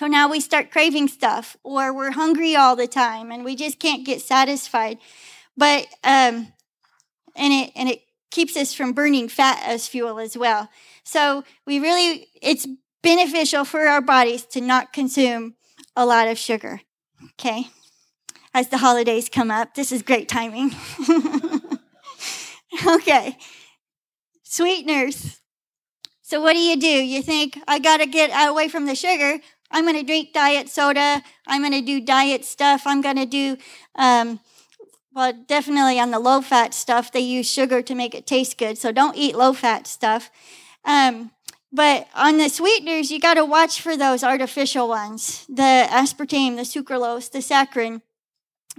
So 0.00 0.06
now 0.06 0.30
we 0.30 0.40
start 0.40 0.70
craving 0.70 1.08
stuff, 1.08 1.58
or 1.62 1.92
we're 1.92 2.12
hungry 2.12 2.56
all 2.56 2.74
the 2.74 2.86
time, 2.86 3.30
and 3.30 3.44
we 3.44 3.54
just 3.54 3.78
can't 3.78 4.02
get 4.02 4.22
satisfied. 4.22 4.96
But 5.58 5.88
um, 6.02 6.54
and 7.36 7.52
it 7.52 7.72
and 7.76 7.86
it 7.86 8.00
keeps 8.30 8.56
us 8.56 8.72
from 8.72 8.94
burning 8.94 9.28
fat 9.28 9.60
as 9.62 9.86
fuel 9.86 10.18
as 10.18 10.38
well. 10.38 10.70
So 11.04 11.44
we 11.66 11.80
really 11.80 12.28
it's 12.40 12.66
beneficial 13.02 13.66
for 13.66 13.88
our 13.88 14.00
bodies 14.00 14.46
to 14.46 14.62
not 14.62 14.94
consume 14.94 15.56
a 15.94 16.06
lot 16.06 16.28
of 16.28 16.38
sugar. 16.38 16.80
Okay, 17.32 17.68
as 18.54 18.68
the 18.68 18.78
holidays 18.78 19.28
come 19.28 19.50
up, 19.50 19.74
this 19.74 19.92
is 19.92 20.00
great 20.00 20.30
timing. 20.30 20.70
okay, 22.86 23.36
sweeteners. 24.44 25.42
So 26.22 26.40
what 26.40 26.54
do 26.54 26.60
you 26.60 26.80
do? 26.80 26.86
You 26.86 27.20
think 27.20 27.58
I 27.68 27.78
got 27.78 27.98
to 27.98 28.06
get 28.06 28.30
away 28.48 28.68
from 28.68 28.86
the 28.86 28.94
sugar. 28.94 29.40
I'm 29.70 29.84
going 29.84 29.96
to 29.96 30.02
drink 30.02 30.32
diet 30.32 30.68
soda. 30.68 31.22
I'm 31.46 31.62
going 31.62 31.72
to 31.72 31.80
do 31.80 32.00
diet 32.00 32.44
stuff. 32.44 32.82
I'm 32.86 33.00
going 33.00 33.16
to 33.16 33.26
do 33.26 33.56
um, 33.94 34.40
well, 35.12 35.32
definitely 35.32 35.98
on 35.98 36.10
the 36.10 36.18
low 36.18 36.40
fat 36.40 36.72
stuff, 36.72 37.10
they 37.10 37.20
use 37.20 37.50
sugar 37.50 37.82
to 37.82 37.94
make 37.94 38.14
it 38.14 38.26
taste 38.26 38.58
good. 38.58 38.78
So 38.78 38.92
don't 38.92 39.16
eat 39.16 39.36
low 39.36 39.52
fat 39.52 39.86
stuff. 39.86 40.30
Um, 40.84 41.32
but 41.72 42.08
on 42.14 42.38
the 42.38 42.48
sweeteners, 42.48 43.10
you 43.10 43.20
got 43.20 43.34
to 43.34 43.44
watch 43.44 43.80
for 43.80 43.96
those 43.96 44.24
artificial 44.24 44.88
ones 44.88 45.46
the 45.46 45.86
aspartame, 45.90 46.56
the 46.56 46.62
sucralose, 46.62 47.30
the 47.30 47.38
saccharin. 47.38 48.02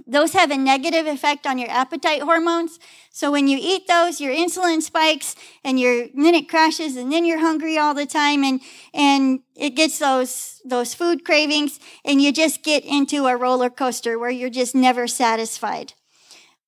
Those 0.06 0.32
have 0.32 0.50
a 0.50 0.56
negative 0.56 1.06
effect 1.06 1.46
on 1.46 1.58
your 1.58 1.70
appetite 1.70 2.22
hormones. 2.22 2.78
So 3.10 3.30
when 3.30 3.46
you 3.46 3.58
eat 3.60 3.86
those, 3.86 4.20
your 4.20 4.32
insulin 4.32 4.82
spikes 4.82 5.36
and 5.62 5.78
your 5.78 6.06
then 6.14 6.34
it 6.34 6.48
crashes 6.48 6.96
and 6.96 7.12
then 7.12 7.24
you're 7.24 7.38
hungry 7.38 7.78
all 7.78 7.94
the 7.94 8.06
time 8.06 8.42
and 8.42 8.60
and 8.94 9.40
it 9.54 9.70
gets 9.70 9.98
those 9.98 10.60
those 10.64 10.94
food 10.94 11.24
cravings 11.24 11.78
and 12.04 12.22
you 12.22 12.32
just 12.32 12.62
get 12.62 12.84
into 12.84 13.26
a 13.26 13.36
roller 13.36 13.70
coaster 13.70 14.18
where 14.18 14.30
you're 14.30 14.50
just 14.50 14.74
never 14.74 15.06
satisfied. 15.06 15.92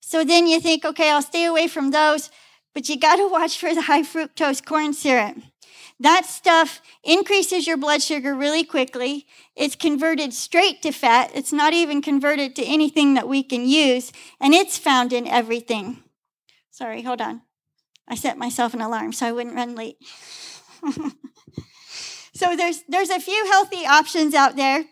So 0.00 0.22
then 0.22 0.46
you 0.46 0.60
think, 0.60 0.84
okay, 0.84 1.10
I'll 1.10 1.22
stay 1.22 1.46
away 1.46 1.66
from 1.66 1.90
those, 1.90 2.30
but 2.74 2.88
you 2.88 2.98
got 2.98 3.16
to 3.16 3.26
watch 3.26 3.58
for 3.58 3.74
the 3.74 3.82
high 3.82 4.02
fructose 4.02 4.64
corn 4.64 4.92
syrup. 4.92 5.36
That 6.00 6.26
stuff 6.26 6.80
increases 7.04 7.66
your 7.66 7.76
blood 7.76 8.02
sugar 8.02 8.34
really 8.34 8.64
quickly. 8.64 9.26
It's 9.54 9.76
converted 9.76 10.34
straight 10.34 10.82
to 10.82 10.90
fat. 10.90 11.30
It's 11.34 11.52
not 11.52 11.72
even 11.72 12.02
converted 12.02 12.56
to 12.56 12.64
anything 12.64 13.14
that 13.14 13.28
we 13.28 13.42
can 13.42 13.66
use, 13.66 14.12
and 14.40 14.54
it's 14.54 14.76
found 14.76 15.12
in 15.12 15.26
everything. 15.26 16.02
Sorry, 16.70 17.02
hold 17.02 17.20
on. 17.20 17.42
I 18.08 18.16
set 18.16 18.36
myself 18.36 18.74
an 18.74 18.80
alarm 18.80 19.12
so 19.12 19.26
I 19.26 19.32
wouldn't 19.32 19.54
run 19.54 19.74
late. 19.74 19.96
so 22.34 22.56
there's 22.56 22.82
there's 22.88 23.10
a 23.10 23.20
few 23.20 23.46
healthy 23.50 23.86
options 23.86 24.34
out 24.34 24.56
there 24.56 24.84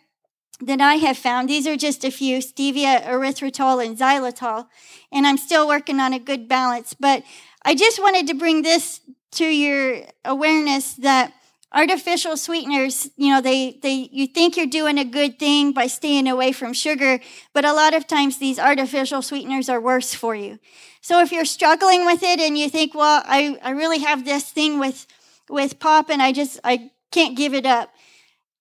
that 0.60 0.80
I 0.80 0.94
have 0.94 1.18
found. 1.18 1.48
These 1.48 1.66
are 1.66 1.76
just 1.76 2.04
a 2.04 2.10
few 2.10 2.38
stevia, 2.38 3.04
erythritol, 3.04 3.84
and 3.84 3.98
xylitol. 3.98 4.68
And 5.10 5.26
I'm 5.26 5.36
still 5.36 5.66
working 5.66 5.98
on 5.98 6.12
a 6.12 6.18
good 6.18 6.48
balance. 6.48 6.94
But 6.94 7.24
I 7.64 7.74
just 7.74 8.00
wanted 8.00 8.28
to 8.28 8.34
bring 8.34 8.62
this 8.62 9.00
to 9.32 9.44
your 9.44 10.02
awareness 10.24 10.94
that 10.94 11.32
artificial 11.72 12.36
sweeteners, 12.36 13.10
you 13.16 13.32
know, 13.32 13.40
they, 13.40 13.78
they, 13.82 14.08
you 14.12 14.26
think 14.26 14.56
you're 14.56 14.66
doing 14.66 14.98
a 14.98 15.04
good 15.04 15.38
thing 15.38 15.72
by 15.72 15.86
staying 15.86 16.28
away 16.28 16.52
from 16.52 16.72
sugar, 16.72 17.18
but 17.54 17.64
a 17.64 17.72
lot 17.72 17.94
of 17.94 18.06
times 18.06 18.38
these 18.38 18.58
artificial 18.58 19.22
sweeteners 19.22 19.68
are 19.68 19.80
worse 19.80 20.14
for 20.14 20.34
you. 20.34 20.58
So 21.00 21.20
if 21.20 21.32
you're 21.32 21.44
struggling 21.46 22.04
with 22.04 22.22
it 22.22 22.40
and 22.40 22.56
you 22.58 22.68
think, 22.68 22.94
well, 22.94 23.22
I, 23.26 23.58
I 23.62 23.70
really 23.70 24.00
have 24.00 24.24
this 24.24 24.50
thing 24.50 24.78
with, 24.78 25.06
with 25.48 25.80
pop 25.80 26.10
and 26.10 26.22
I 26.22 26.32
just, 26.32 26.60
I 26.62 26.90
can't 27.10 27.36
give 27.36 27.54
it 27.54 27.66
up. 27.66 27.92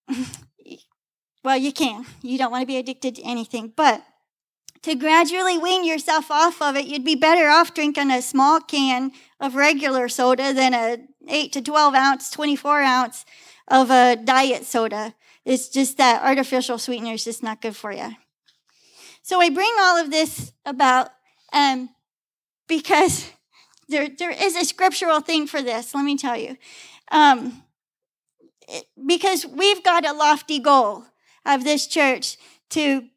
Well, 1.44 1.58
you 1.58 1.72
can. 1.74 2.06
You 2.22 2.38
don't 2.38 2.52
want 2.52 2.62
to 2.62 2.68
be 2.68 2.78
addicted 2.78 3.16
to 3.16 3.24
anything. 3.24 3.74
But 3.76 4.04
to 4.84 4.96
gradually 4.96 5.58
wean 5.58 5.86
yourself 5.86 6.32
off 6.32 6.62
of 6.62 6.76
it, 6.76 6.86
you'd 6.86 7.06
be 7.06 7.16
better 7.16 7.50
off 7.50 7.74
drinking 7.74 8.12
a 8.12 8.22
small 8.22 8.60
can 8.60 9.12
of 9.40 9.56
regular 9.56 10.10
soda 10.10 10.54
than 10.54 10.74
a 10.74 10.98
8 11.28 11.54
to 11.54 11.62
12 11.62 11.94
ounce, 11.94 12.32
24 12.32 12.82
ounce 12.82 13.26
of 13.68 13.92
a 13.92 14.16
diet 14.16 14.66
soda. 14.66 15.14
It's 15.46 15.70
just 15.70 15.98
that 15.98 16.24
artificial 16.24 16.78
sweetener 16.78 17.14
is 17.14 17.24
just 17.24 17.44
not 17.44 17.62
good 17.62 17.76
for 17.76 17.92
you. 17.92 18.16
So 19.22 19.40
I 19.40 19.50
bring 19.50 19.72
all 19.80 19.98
of 19.98 20.10
this 20.10 20.52
about 20.66 21.10
um, 21.54 21.90
because 22.68 23.32
there, 23.88 24.10
there 24.10 24.32
is 24.32 24.56
a 24.56 24.66
scriptural 24.66 25.20
thing 25.20 25.46
for 25.46 25.62
this, 25.62 25.94
let 25.94 26.04
me 26.04 26.18
tell 26.18 26.38
you. 26.38 26.58
Um, 27.12 27.64
it, 28.68 28.86
because 29.06 29.46
we've 29.46 29.84
got 29.84 30.08
a 30.08 30.14
lofty 30.14 30.60
goal 30.60 31.06
of 31.46 31.64
this 31.64 31.88
church 31.88 32.38
to 32.70 33.08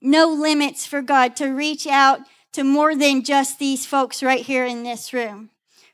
no 0.00 0.28
limits 0.28 0.86
for 0.86 1.02
God 1.02 1.36
to 1.36 1.48
reach 1.48 1.86
out 1.86 2.20
to 2.52 2.64
more 2.64 2.94
than 2.94 3.22
just 3.22 3.58
these 3.58 3.84
folks 3.84 4.22
right 4.22 4.40
here 4.40 4.64
in 4.64 4.82
this 4.82 5.12
room, 5.12 5.50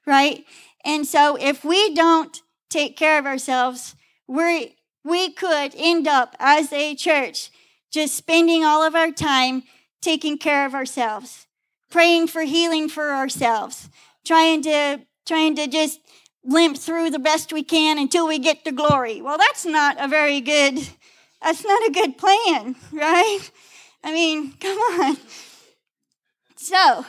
right? 0.07 0.45
And 0.85 1.07
so 1.07 1.37
if 1.37 1.65
we 1.65 1.95
don't 1.95 2.41
take 2.71 2.97
care 2.97 3.19
of 3.19 3.27
ourselves, 3.27 3.95
we 4.27 4.77
we 5.05 5.33
could 5.33 5.75
end 5.77 6.07
up 6.07 6.37
as 6.39 6.73
a 6.73 6.95
church 6.95 7.51
just 7.91 8.15
spending 8.15 8.65
all 8.65 8.83
of 8.83 8.95
our 8.95 9.11
time 9.11 9.65
taking 10.01 10.39
care 10.39 10.65
of 10.65 10.75
ourselves, 10.75 11.47
praying 11.91 12.29
for 12.29 12.43
healing 12.43 12.89
for 12.89 13.11
ourselves, 13.11 13.89
trying 14.25 14.63
to 14.63 15.01
trying 15.27 15.55
to 15.57 15.67
just 15.67 16.01
limp 16.45 16.77
through 16.77 17.11
the 17.11 17.19
best 17.19 17.53
we 17.53 17.63
can 17.63 17.99
until 17.99 18.27
we 18.27 18.39
get 18.39 18.65
to 18.65 18.73
glory. 18.73 19.23
Well, 19.23 19.39
that's 19.39 19.65
not 19.65 19.97
a 20.01 20.09
very 20.09 20.41
good 20.41 20.79
that's 21.43 21.65
not 21.65 21.87
a 21.87 21.93
good 21.93 22.19
plan, 22.19 22.77
right? 22.93 23.41
I 24.05 24.13
mean, 24.13 24.53
come 24.61 24.79
on. 24.79 25.17
So, 26.57 27.05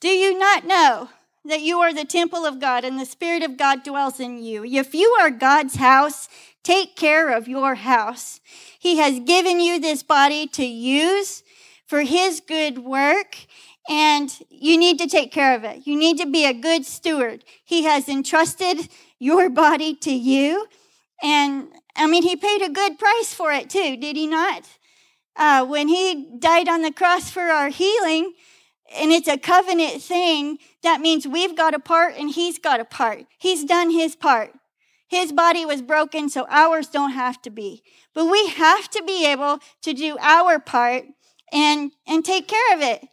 do 0.00 0.08
you 0.08 0.38
not 0.38 0.66
know 0.66 1.10
that 1.44 1.60
you 1.60 1.78
are 1.78 1.92
the 1.92 2.04
temple 2.04 2.44
of 2.44 2.60
God 2.60 2.84
and 2.84 2.98
the 2.98 3.06
Spirit 3.06 3.42
of 3.42 3.56
God 3.56 3.82
dwells 3.82 4.20
in 4.20 4.42
you? 4.42 4.64
If 4.64 4.94
you 4.94 5.16
are 5.20 5.30
God's 5.30 5.76
house, 5.76 6.28
take 6.62 6.96
care 6.96 7.30
of 7.30 7.48
your 7.48 7.76
house. 7.76 8.40
He 8.78 8.98
has 8.98 9.20
given 9.20 9.60
you 9.60 9.78
this 9.78 10.02
body 10.02 10.46
to 10.48 10.64
use 10.64 11.42
for 11.86 12.02
His 12.02 12.40
good 12.40 12.78
work, 12.78 13.36
and 13.88 14.32
you 14.48 14.76
need 14.78 14.98
to 14.98 15.06
take 15.06 15.32
care 15.32 15.54
of 15.54 15.64
it. 15.64 15.86
You 15.86 15.96
need 15.96 16.18
to 16.18 16.26
be 16.26 16.44
a 16.44 16.54
good 16.54 16.86
steward. 16.86 17.44
He 17.64 17.84
has 17.84 18.08
entrusted 18.08 18.88
your 19.18 19.50
body 19.50 19.94
to 19.96 20.12
you, 20.12 20.66
and 21.22 21.68
I 21.96 22.06
mean, 22.06 22.22
he 22.22 22.36
paid 22.36 22.62
a 22.62 22.70
good 22.70 22.98
price 22.98 23.34
for 23.34 23.52
it 23.52 23.68
too, 23.68 23.96
did 23.96 24.16
he 24.16 24.26
not? 24.26 24.64
Uh, 25.36 25.64
when 25.64 25.88
he 25.88 26.36
died 26.38 26.68
on 26.68 26.82
the 26.82 26.92
cross 26.92 27.30
for 27.30 27.42
our 27.42 27.68
healing, 27.68 28.34
and 28.94 29.12
it's 29.12 29.28
a 29.28 29.38
covenant 29.38 30.02
thing, 30.02 30.58
that 30.82 31.00
means 31.00 31.26
we've 31.26 31.56
got 31.56 31.74
a 31.74 31.78
part 31.78 32.14
and 32.16 32.30
he's 32.30 32.58
got 32.58 32.80
a 32.80 32.84
part. 32.84 33.24
He's 33.38 33.64
done 33.64 33.90
his 33.90 34.16
part. 34.16 34.52
His 35.08 35.32
body 35.32 35.64
was 35.64 35.82
broken, 35.82 36.28
so 36.28 36.46
ours 36.48 36.86
don't 36.86 37.12
have 37.12 37.42
to 37.42 37.50
be. 37.50 37.82
But 38.14 38.26
we 38.26 38.46
have 38.48 38.88
to 38.90 39.02
be 39.02 39.26
able 39.26 39.58
to 39.82 39.92
do 39.92 40.16
our 40.20 40.58
part 40.60 41.04
and, 41.52 41.90
and 42.06 42.24
take 42.24 42.46
care 42.46 42.74
of 42.74 42.80
it. 42.80 43.08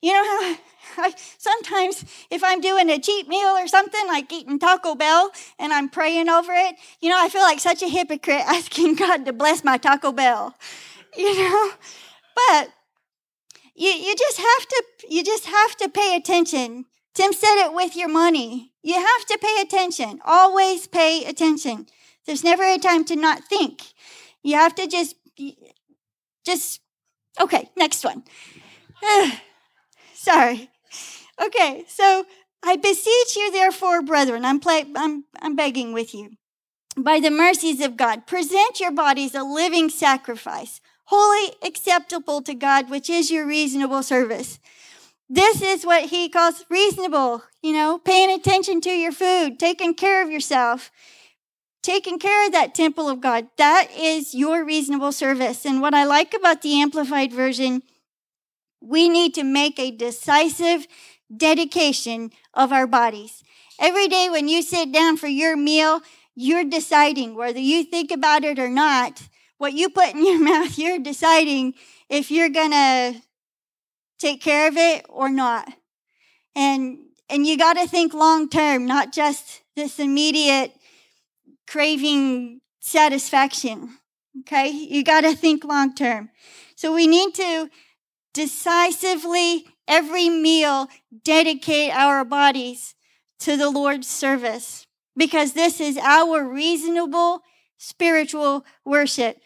You 0.00 0.12
know 0.12 0.24
how 0.24 0.56
I, 1.04 1.14
sometimes 1.38 2.04
if 2.30 2.42
I'm 2.42 2.60
doing 2.60 2.88
a 2.88 2.98
cheap 2.98 3.28
meal 3.28 3.48
or 3.48 3.66
something, 3.68 4.06
like 4.06 4.32
eating 4.32 4.58
Taco 4.58 4.94
Bell, 4.94 5.30
and 5.58 5.72
I'm 5.72 5.88
praying 5.88 6.28
over 6.28 6.52
it, 6.52 6.76
you 7.00 7.08
know, 7.08 7.18
I 7.18 7.28
feel 7.28 7.42
like 7.42 7.60
such 7.60 7.82
a 7.82 7.88
hypocrite 7.88 8.42
asking 8.46 8.94
God 8.94 9.24
to 9.26 9.32
bless 9.32 9.64
my 9.64 9.76
Taco 9.76 10.12
Bell, 10.12 10.54
you 11.16 11.34
know? 11.36 11.72
But 12.34 12.70
you, 13.74 13.90
you 13.90 14.14
just 14.16 14.38
have 14.38 14.68
to 14.68 14.84
you 15.08 15.24
just 15.24 15.46
have 15.46 15.76
to 15.78 15.88
pay 15.88 16.16
attention. 16.16 16.86
Tim 17.14 17.32
said 17.32 17.64
it 17.64 17.74
with 17.74 17.96
your 17.96 18.08
money. 18.08 18.72
You 18.82 18.94
have 18.94 19.24
to 19.26 19.38
pay 19.38 19.60
attention. 19.60 20.20
Always 20.24 20.86
pay 20.86 21.24
attention. 21.24 21.86
There's 22.26 22.44
never 22.44 22.62
a 22.62 22.78
time 22.78 23.04
to 23.06 23.16
not 23.16 23.44
think. 23.44 23.82
You 24.42 24.56
have 24.56 24.74
to 24.76 24.86
just 24.86 25.16
just 26.44 26.80
okay, 27.40 27.70
next 27.76 28.04
one. 28.04 28.24
Sorry. 30.14 30.70
Okay, 31.42 31.84
so 31.88 32.24
I 32.62 32.76
beseech 32.76 33.36
you, 33.36 33.50
therefore, 33.50 34.02
brethren, 34.02 34.44
I'm, 34.44 34.60
play, 34.60 34.84
I'm, 34.94 35.24
I'm 35.40 35.56
begging 35.56 35.92
with 35.92 36.14
you, 36.14 36.32
by 36.96 37.20
the 37.20 37.30
mercies 37.30 37.80
of 37.80 37.96
God, 37.96 38.26
present 38.26 38.80
your 38.80 38.90
bodies 38.90 39.34
a 39.34 39.42
living 39.42 39.88
sacrifice, 39.88 40.80
holy, 41.10 41.54
acceptable 41.62 42.40
to 42.40 42.54
God, 42.54 42.88
which 42.88 43.10
is 43.10 43.32
your 43.32 43.44
reasonable 43.44 44.02
service. 44.02 44.60
This 45.28 45.60
is 45.60 45.84
what 45.84 46.04
he 46.04 46.28
calls 46.28 46.64
reasonable, 46.70 47.42
you 47.62 47.72
know, 47.72 47.98
paying 47.98 48.30
attention 48.30 48.80
to 48.82 48.90
your 48.90 49.10
food, 49.10 49.58
taking 49.58 49.94
care 49.94 50.22
of 50.22 50.30
yourself, 50.30 50.92
taking 51.82 52.20
care 52.20 52.46
of 52.46 52.52
that 52.52 52.76
temple 52.76 53.08
of 53.08 53.20
God. 53.20 53.48
That 53.58 53.88
is 53.96 54.34
your 54.36 54.64
reasonable 54.64 55.10
service. 55.10 55.66
And 55.66 55.80
what 55.80 55.94
I 55.94 56.04
like 56.04 56.32
about 56.32 56.62
the 56.62 56.80
Amplified 56.80 57.32
Version, 57.32 57.82
we 58.80 59.08
need 59.08 59.34
to 59.34 59.42
make 59.42 59.80
a 59.80 59.90
decisive 59.90 60.86
dedication 61.36 62.30
of 62.54 62.72
our 62.72 62.86
bodies. 62.86 63.42
Every 63.80 64.06
day 64.06 64.28
when 64.30 64.46
you 64.46 64.62
sit 64.62 64.92
down 64.92 65.16
for 65.16 65.26
your 65.26 65.56
meal, 65.56 66.02
you're 66.36 66.64
deciding 66.64 67.34
whether 67.34 67.58
you 67.58 67.82
think 67.82 68.12
about 68.12 68.44
it 68.44 68.60
or 68.60 68.68
not. 68.68 69.22
What 69.60 69.74
you 69.74 69.90
put 69.90 70.14
in 70.14 70.24
your 70.24 70.40
mouth, 70.40 70.78
you're 70.78 70.98
deciding 70.98 71.74
if 72.08 72.30
you're 72.30 72.48
going 72.48 72.70
to 72.70 73.20
take 74.18 74.40
care 74.40 74.66
of 74.68 74.78
it 74.78 75.04
or 75.06 75.28
not. 75.28 75.68
And 76.56 76.98
and 77.28 77.46
you 77.46 77.58
got 77.58 77.74
to 77.74 77.86
think 77.86 78.14
long 78.14 78.48
term, 78.48 78.86
not 78.86 79.12
just 79.12 79.60
this 79.76 79.98
immediate 79.98 80.72
craving 81.68 82.62
satisfaction. 82.80 83.98
Okay? 84.40 84.70
You 84.70 85.04
got 85.04 85.20
to 85.20 85.36
think 85.36 85.62
long 85.62 85.94
term. 85.94 86.30
So 86.74 86.94
we 86.94 87.06
need 87.06 87.34
to 87.34 87.68
decisively 88.32 89.66
every 89.86 90.30
meal 90.30 90.88
dedicate 91.22 91.92
our 91.92 92.24
bodies 92.24 92.94
to 93.40 93.58
the 93.58 93.68
Lord's 93.68 94.08
service 94.08 94.86
because 95.18 95.52
this 95.52 95.82
is 95.82 95.98
our 95.98 96.48
reasonable 96.48 97.42
spiritual 97.76 98.64
worship. 98.86 99.38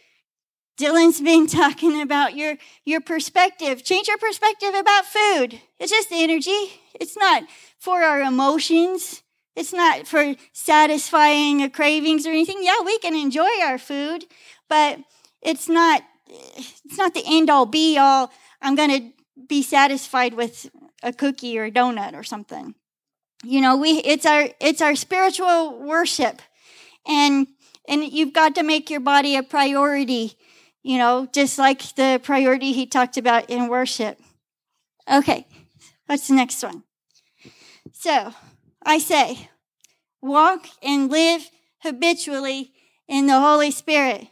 Dylan's 0.77 1.21
been 1.21 1.47
talking 1.47 2.01
about 2.01 2.37
your, 2.37 2.57
your 2.85 3.01
perspective. 3.01 3.85
Change 3.85 4.09
your 4.09 4.19
perspective 4.19 4.75
about 4.75 5.05
food. 5.05 5.61
It's 5.79 5.93
just 5.93 6.09
energy. 6.11 6.81
It's 7.01 7.17
not 7.17 7.45
for 7.79 8.03
our 8.03 8.21
emotions. 8.21 9.23
It's 9.57 9.73
not 9.73 10.07
for 10.07 10.35
satisfying 10.53 11.63
a 11.63 11.71
cravings 11.71 12.27
or 12.27 12.31
anything. 12.31 12.59
Yeah, 12.61 12.81
we 12.85 12.99
can 12.99 13.15
enjoy 13.15 13.61
our 13.63 13.79
food, 13.79 14.25
but 14.69 14.99
it's 15.41 15.69
not, 15.69 16.03
it's 16.27 16.99
not 16.99 17.15
the 17.15 17.23
end 17.25 17.51
all 17.51 17.67
be 17.67 17.97
all. 17.97 18.33
I'm 18.61 18.75
going 18.75 18.91
to 18.91 19.13
be 19.47 19.63
satisfied 19.63 20.35
with 20.35 20.71
a 21.03 21.13
cookie 21.13 21.59
or 21.59 21.65
a 21.65 21.71
donut 21.71 22.15
or 22.15 22.25
something. 22.25 22.75
You 23.45 23.61
know, 23.61 23.77
we 23.77 23.99
it's 23.99 24.25
our 24.25 24.49
it's 24.59 24.81
our 24.81 24.97
spiritual 24.97 25.79
worship. 25.79 26.41
And 27.07 27.47
and 27.87 28.03
you've 28.03 28.33
got 28.33 28.55
to 28.55 28.63
make 28.63 28.89
your 28.89 29.01
body 29.01 29.37
a 29.37 29.43
priority, 29.43 30.39
you 30.85 30.99
know, 30.99 31.27
just 31.33 31.59
like 31.59 31.83
the 31.97 32.21
priority 32.23 32.73
he 32.73 32.87
talked 32.87 33.17
about 33.17 33.51
in 33.51 33.69
worship. 33.69 34.21
Okay. 35.11 35.47
What's 36.07 36.29
the 36.29 36.35
next 36.35 36.63
one? 36.63 36.85
So, 37.93 38.33
I 38.85 38.99
say, 38.99 39.49
walk 40.21 40.67
and 40.83 41.11
live 41.11 41.51
habitually 41.81 42.73
in 43.09 43.27
the 43.27 43.41
Holy 43.41 43.71
Spirit 43.71 44.29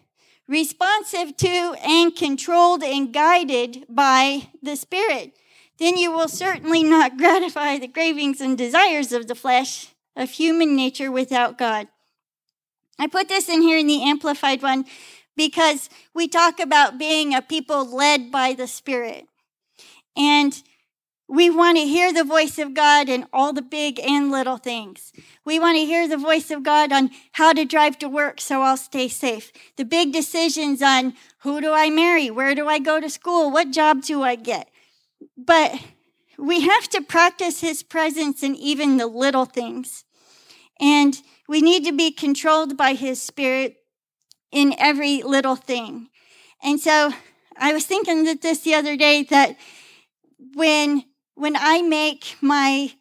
responsive 0.47 1.37
to 1.39 1.75
and 1.83 2.15
controlled 2.15 2.83
and 2.83 3.13
guided 3.13 3.87
by 3.89 4.51
the 4.63 4.77
Spirit, 4.77 5.33
then 5.79 5.97
you 5.97 6.13
will 6.13 6.29
certainly 6.29 6.83
not 6.83 7.17
gratify 7.19 7.79
the 7.79 7.89
cravings 7.89 8.41
and 8.41 8.59
desires 8.59 9.13
of 9.13 9.27
the 9.27 9.35
flesh, 9.35 9.95
of 10.15 10.31
human 10.31 10.77
nature 10.77 11.11
without 11.11 11.57
God. 11.57 11.89
I 12.99 13.07
put 13.07 13.29
this 13.29 13.49
in 13.49 13.63
here 13.63 13.79
in 13.79 13.87
the 13.87 14.03
Amplified 14.03 14.63
one 14.63 14.85
because 15.37 15.89
we 16.15 16.29
talk 16.29 16.61
about 16.61 16.99
being 16.99 17.35
a 17.35 17.43
people 17.43 17.85
led 17.85 18.31
by 18.31 18.53
the 18.53 18.67
Spirit. 18.67 19.27
And 20.17 20.63
we 21.29 21.49
want 21.49 21.79
to 21.79 21.85
hear 21.85 22.13
the 22.13 22.25
voice 22.25 22.59
of 22.59 22.75
God 22.75 23.09
in 23.09 23.27
all 23.33 23.55
the 23.55 23.63
big 23.63 23.99
and 24.01 24.31
little 24.31 24.59
things. 24.59 25.13
We 25.47 25.59
want 25.59 25.79
to 25.79 25.87
hear 25.87 26.07
the 26.07 26.19
voice 26.19 26.51
of 26.51 26.63
God 26.63 26.93
on 26.93 27.11
how 27.33 27.55
to 27.55 27.65
drive 27.65 27.99
to 28.01 28.09
work 28.09 28.39
so 28.39 28.61
I'll 28.61 28.77
stay 28.77 29.09
safe. 29.09 29.51
The 29.77 29.85
big 29.87 30.13
decisions 30.13 30.83
on 30.83 31.15
who 31.39 31.63
do 31.63 31.73
I 31.73 31.89
marry? 31.89 32.31
Where 32.31 32.55
do 32.55 32.69
I 32.69 32.79
go 32.79 33.01
to 33.01 33.09
school? 33.09 33.51
What 33.51 33.71
job 33.71 34.03
do 34.03 34.23
I 34.23 34.35
get? 34.35 34.69
But 35.37 35.81
we 36.39 36.61
have 36.61 36.89
to 36.91 37.01
practice 37.01 37.61
his 37.61 37.83
presence 37.83 38.43
in 38.43 38.55
even 38.55 38.99
the 38.99 39.07
little 39.07 39.47
things. 39.47 40.05
And 40.81 41.19
we 41.49 41.63
need 41.63 41.85
to 41.87 41.93
be 41.93 42.11
controlled 42.11 42.77
by 42.77 42.95
his 42.95 43.23
spirit 43.23 43.77
in 44.53 44.75
every 44.79 45.23
little 45.23 45.57
thing. 45.57 46.09
And 46.63 46.79
so 46.79 47.13
I 47.57 47.73
was 47.73 47.85
thinking 47.85 48.25
that 48.25 48.43
this 48.43 48.61
the 48.61 48.75
other 48.75 48.97
day 48.97 49.25
that 49.25 49.57
when 50.55 51.05
when 51.35 51.57
I 51.57 51.83
make 51.83 52.37
my 52.41 52.93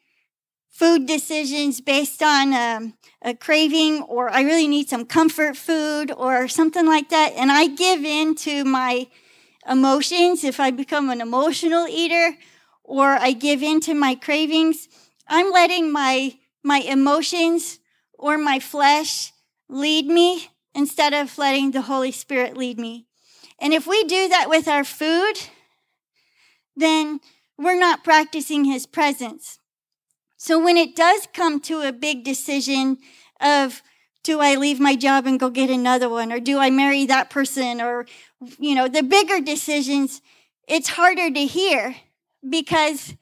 food 0.69 1.05
decisions 1.05 1.81
based 1.81 2.23
on 2.23 2.53
um, 2.53 2.93
a 3.21 3.35
craving 3.35 4.01
or 4.03 4.31
I 4.31 4.41
really 4.41 4.67
need 4.67 4.89
some 4.89 5.05
comfort 5.05 5.55
food 5.57 6.11
or 6.11 6.47
something 6.47 6.87
like 6.87 7.09
that, 7.09 7.33
and 7.35 7.51
I 7.51 7.67
give 7.67 8.03
in 8.03 8.35
to 8.35 8.63
my 8.63 9.07
emotions, 9.69 10.43
if 10.43 10.59
I 10.59 10.71
become 10.71 11.09
an 11.09 11.21
emotional 11.21 11.87
eater 11.87 12.37
or 12.83 13.09
I 13.09 13.33
give 13.33 13.61
in 13.61 13.79
to 13.81 13.93
my 13.93 14.15
cravings, 14.15 14.87
I'm 15.27 15.51
letting 15.51 15.91
my, 15.91 16.37
my 16.63 16.79
emotions 16.79 17.79
or 18.13 18.37
my 18.37 18.59
flesh 18.59 19.33
lead 19.69 20.07
me 20.07 20.50
instead 20.73 21.13
of 21.13 21.37
letting 21.37 21.71
the 21.71 21.83
Holy 21.83 22.11
Spirit 22.11 22.57
lead 22.57 22.79
me. 22.79 23.07
And 23.59 23.73
if 23.73 23.85
we 23.85 24.03
do 24.03 24.27
that 24.29 24.49
with 24.49 24.67
our 24.67 24.83
food, 24.83 25.33
then 26.75 27.19
we're 27.57 27.79
not 27.79 28.03
practicing 28.03 28.65
his 28.65 28.85
presence. 28.85 29.59
So 30.37 30.57
when 30.63 30.77
it 30.77 30.95
does 30.95 31.27
come 31.33 31.59
to 31.61 31.81
a 31.81 31.91
big 31.91 32.23
decision 32.23 32.97
of, 33.39 33.83
do 34.23 34.39
I 34.39 34.55
leave 34.55 34.79
my 34.79 34.95
job 34.95 35.27
and 35.27 35.39
go 35.39 35.49
get 35.49 35.69
another 35.69 36.09
one? 36.09 36.31
Or 36.31 36.39
do 36.39 36.57
I 36.57 36.69
marry 36.69 37.05
that 37.05 37.29
person? 37.29 37.81
Or, 37.81 38.05
you 38.59 38.73
know, 38.73 38.87
the 38.87 39.03
bigger 39.03 39.39
decisions, 39.39 40.21
it's 40.67 40.89
harder 40.89 41.29
to 41.29 41.45
hear 41.45 41.95
because 42.47 43.15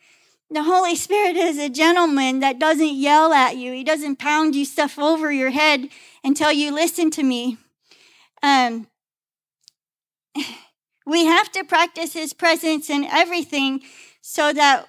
the 0.51 0.63
Holy 0.63 0.95
Spirit 0.95 1.35
is 1.35 1.57
a 1.59 1.69
gentleman 1.69 2.39
that 2.39 2.59
doesn't 2.59 2.95
yell 2.95 3.33
at 3.33 3.57
you. 3.57 3.71
He 3.71 3.83
doesn't 3.83 4.17
pound 4.17 4.55
you 4.55 4.65
stuff 4.65 4.97
over 4.97 5.31
your 5.31 5.51
head 5.51 5.89
until 6.23 6.51
you 6.51 6.73
listen 6.73 7.11
to 7.11 7.23
me. 7.23 7.57
Um, 8.41 8.87
we 11.05 11.25
have 11.25 11.51
to 11.51 11.63
practice 11.63 12.13
his 12.13 12.33
presence 12.33 12.89
in 12.89 13.03
everything 13.05 13.81
so 14.21 14.51
that 14.53 14.87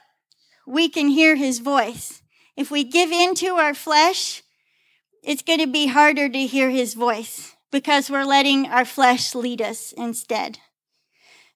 we 0.67 0.89
can 0.89 1.09
hear 1.09 1.37
his 1.37 1.59
voice. 1.59 2.23
If 2.57 2.71
we 2.71 2.85
give 2.85 3.11
in 3.11 3.35
to 3.37 3.57
our 3.57 3.75
flesh, 3.75 4.43
it's 5.23 5.43
going 5.43 5.61
to 5.61 5.67
be 5.67 5.89
harder 5.89 6.29
to 6.29 6.47
hear 6.47 6.71
his 6.71 6.95
voice 6.95 7.55
because 7.71 8.11
we're 8.11 8.25
letting 8.25 8.67
our 8.67 8.85
flesh 8.85 9.35
lead 9.35 9.61
us 9.61 9.93
instead. 9.93 10.59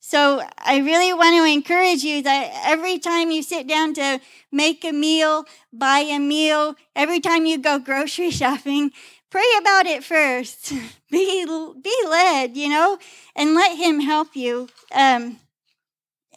So 0.06 0.42
I 0.58 0.80
really 0.80 1.14
want 1.14 1.34
to 1.34 1.50
encourage 1.50 2.04
you 2.04 2.22
that 2.24 2.50
every 2.66 2.98
time 2.98 3.30
you 3.30 3.42
sit 3.42 3.66
down 3.66 3.94
to 3.94 4.20
make 4.52 4.84
a 4.84 4.92
meal, 4.92 5.46
buy 5.72 6.00
a 6.00 6.18
meal, 6.18 6.76
every 6.94 7.20
time 7.20 7.46
you 7.46 7.56
go 7.56 7.78
grocery 7.78 8.30
shopping, 8.40 8.90
pray 9.30 9.46
about 9.58 9.86
it 9.86 10.04
first. 10.04 10.74
be, 11.10 11.46
be 11.46 11.96
led, 12.06 12.54
you 12.54 12.68
know, 12.68 12.98
and 13.34 13.54
let 13.54 13.78
him 13.78 14.00
help 14.00 14.36
you. 14.36 14.68
Um, 14.94 15.40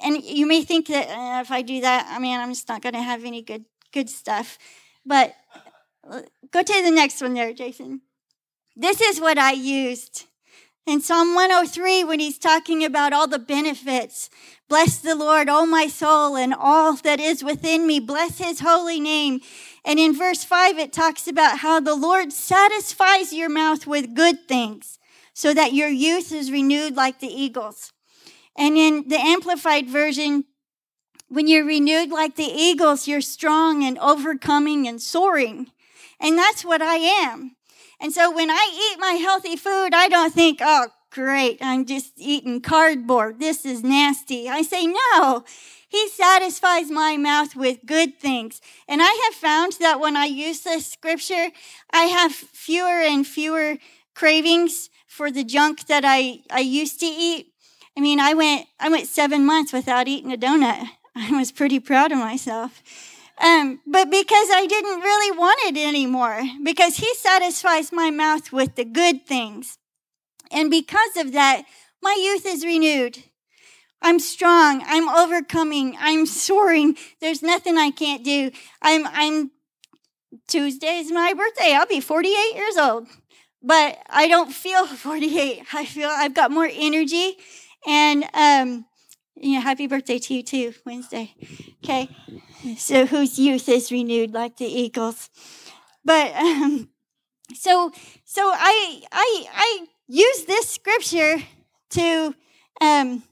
and 0.02 0.24
you 0.24 0.48
may 0.48 0.64
think 0.64 0.88
that 0.88 1.10
uh, 1.10 1.42
if 1.42 1.52
I 1.52 1.62
do 1.62 1.82
that, 1.82 2.08
I 2.10 2.20
mean, 2.20 2.40
I'm 2.40 2.52
just 2.54 2.70
not 2.70 2.82
going 2.82 2.96
to 2.96 3.02
have 3.02 3.26
any 3.26 3.42
good 3.42 3.66
good 3.92 4.10
stuff. 4.10 4.58
But 5.06 5.36
uh, 6.10 6.22
go 6.52 6.64
to 6.64 6.84
the 6.84 6.92
next 6.92 7.22
one 7.22 7.34
there, 7.34 7.52
Jason. 7.52 8.00
This 8.78 9.02
is 9.02 9.20
what 9.20 9.38
I 9.38 9.52
used. 9.52 10.24
In 10.88 11.02
Psalm 11.02 11.36
103, 11.36 12.06
when 12.06 12.22
he's 12.22 12.38
talking 12.38 12.86
about 12.86 13.12
all 13.12 13.28
the 13.28 13.40
benefits, 13.40 14.30
bless 14.70 15.00
the 15.00 15.16
Lord, 15.16 15.50
O 15.50 15.66
my 15.66 15.88
soul, 15.88 16.38
and 16.38 16.54
all 16.58 16.96
that 16.96 17.20
is 17.20 17.44
within 17.44 17.86
me. 17.86 18.00
Bless 18.00 18.38
his 18.38 18.62
holy 18.62 19.02
name. 19.02 19.42
And 19.84 20.00
in 20.00 20.18
verse 20.18 20.46
5, 20.46 20.80
it 20.80 20.94
talks 20.94 21.28
about 21.28 21.60
how 21.60 21.82
the 21.82 21.94
Lord 21.94 22.32
satisfies 22.32 23.34
your 23.34 23.50
mouth 23.50 23.86
with 23.86 24.16
good 24.16 24.48
things 24.48 24.98
so 25.34 25.54
that 25.54 25.74
your 25.74 25.90
youth 25.90 26.32
is 26.32 26.54
renewed 26.54 26.96
like 26.96 27.20
the 27.20 27.28
eagles. 27.28 27.92
And 28.56 28.78
in 28.78 29.10
the 29.10 29.20
Amplified 29.20 29.90
Version, 29.90 30.46
when 31.28 31.50
you're 31.50 31.66
renewed 31.66 32.12
like 32.12 32.38
the 32.38 32.44
eagles, 32.44 33.10
you're 33.10 33.20
strong 33.20 33.84
and 33.84 34.00
overcoming 34.00 34.88
and 34.88 35.02
soaring. 35.02 35.68
And 36.18 36.38
that's 36.38 36.64
what 36.64 36.82
I 36.82 36.96
am. 36.96 37.57
And 38.00 38.14
so 38.14 38.32
when 38.32 38.50
I 38.50 38.92
eat 38.92 39.00
my 39.00 39.14
healthy 39.14 39.56
food, 39.56 39.94
I 39.94 40.08
don't 40.08 40.34
think, 40.34 40.60
oh, 40.62 40.88
great, 41.10 41.58
I'm 41.62 41.86
just 41.86 42.14
eating 42.18 42.62
cardboard. 42.62 43.40
This 43.40 43.66
is 43.66 43.84
nasty. 43.84 44.50
I 44.50 44.62
say, 44.62 44.86
no, 44.86 45.44
he 45.90 46.08
satisfies 46.10 46.92
my 46.92 47.18
mouth 47.18 47.56
with 47.56 47.86
good 47.86 48.20
things. 48.20 48.62
And 48.88 49.02
I 49.02 49.22
have 49.26 49.34
found 49.34 49.74
that 49.80 50.00
when 50.00 50.16
I 50.16 50.26
use 50.26 50.62
this 50.62 50.86
scripture, 50.86 51.50
I 51.92 52.04
have 52.04 52.34
fewer 52.34 53.02
and 53.02 53.26
fewer 53.26 53.78
cravings 54.14 54.90
for 55.08 55.32
the 55.32 55.44
junk 55.44 55.88
that 55.88 56.04
I, 56.06 56.42
I 56.52 56.60
used 56.60 57.00
to 57.00 57.06
eat. 57.06 57.54
I 57.98 58.02
mean, 58.02 58.20
I 58.20 58.34
went, 58.34 58.68
I 58.80 58.90
went 58.90 59.08
seven 59.08 59.46
months 59.46 59.74
without 59.74 60.08
eating 60.08 60.32
a 60.32 60.38
donut. 60.38 60.88
I 61.16 61.32
was 61.32 61.52
pretty 61.52 61.80
proud 61.80 62.12
of 62.12 62.20
myself. 62.20 62.84
Um, 63.40 63.80
but 63.86 64.10
because 64.10 64.48
I 64.52 64.66
didn't 64.68 65.02
really 65.02 65.38
want 65.38 65.60
it 65.66 65.78
anymore, 65.78 66.42
because 66.64 66.98
He 66.98 67.14
satisfies 67.16 67.92
my 67.92 68.10
mouth 68.10 68.52
with 68.52 68.76
the 68.76 68.86
good 68.86 69.26
things. 69.26 69.78
And 70.52 70.72
because 70.72 71.18
of 71.18 71.34
that, 71.34 71.64
my 72.02 72.18
youth 72.20 72.46
is 72.46 72.66
renewed. 72.66 73.24
I'm 74.02 74.20
strong. 74.20 74.84
I'm 74.86 75.10
overcoming. 75.10 75.96
I'm 76.00 76.26
soaring. 76.46 76.98
There's 77.22 77.42
nothing 77.42 77.78
I 77.78 77.92
can't 77.92 78.24
do. 78.24 78.52
I'm, 78.82 79.08
I'm, 79.08 79.52
Tuesday 80.48 81.00
is 81.00 81.12
my 81.12 81.34
birthday. 81.34 81.74
I'll 81.74 81.86
be 81.86 82.00
48 82.00 82.56
years 82.56 82.78
old. 82.78 83.08
But 83.62 84.00
I 84.10 84.28
don't 84.28 84.52
feel 84.52 84.86
48. 84.88 85.64
I 85.74 85.86
feel 85.86 86.10
I've 86.12 86.34
got 86.34 86.52
more 86.52 86.70
energy. 86.72 87.38
And, 87.86 88.26
um, 88.34 88.86
you 89.40 89.56
know, 89.56 89.62
happy 89.62 89.88
birthday 89.88 90.20
to 90.20 90.34
you 90.34 90.44
too, 90.44 90.74
Wednesday. 90.86 91.34
Okay. 91.84 92.10
So 92.78 93.06
whose 93.06 93.38
youth 93.38 93.70
is 93.70 93.92
renewed 93.92 94.34
like 94.34 94.58
the 94.58 94.66
eagles. 94.66 95.30
But, 96.04 96.36
um, 96.36 96.90
so, 97.54 97.92
so 98.26 98.52
I, 98.54 99.02
I, 99.12 99.46
I 99.54 99.88
use 100.08 100.46
this 100.46 100.70
scripture 100.70 101.38
to, 101.92 102.36
um, 102.82 103.24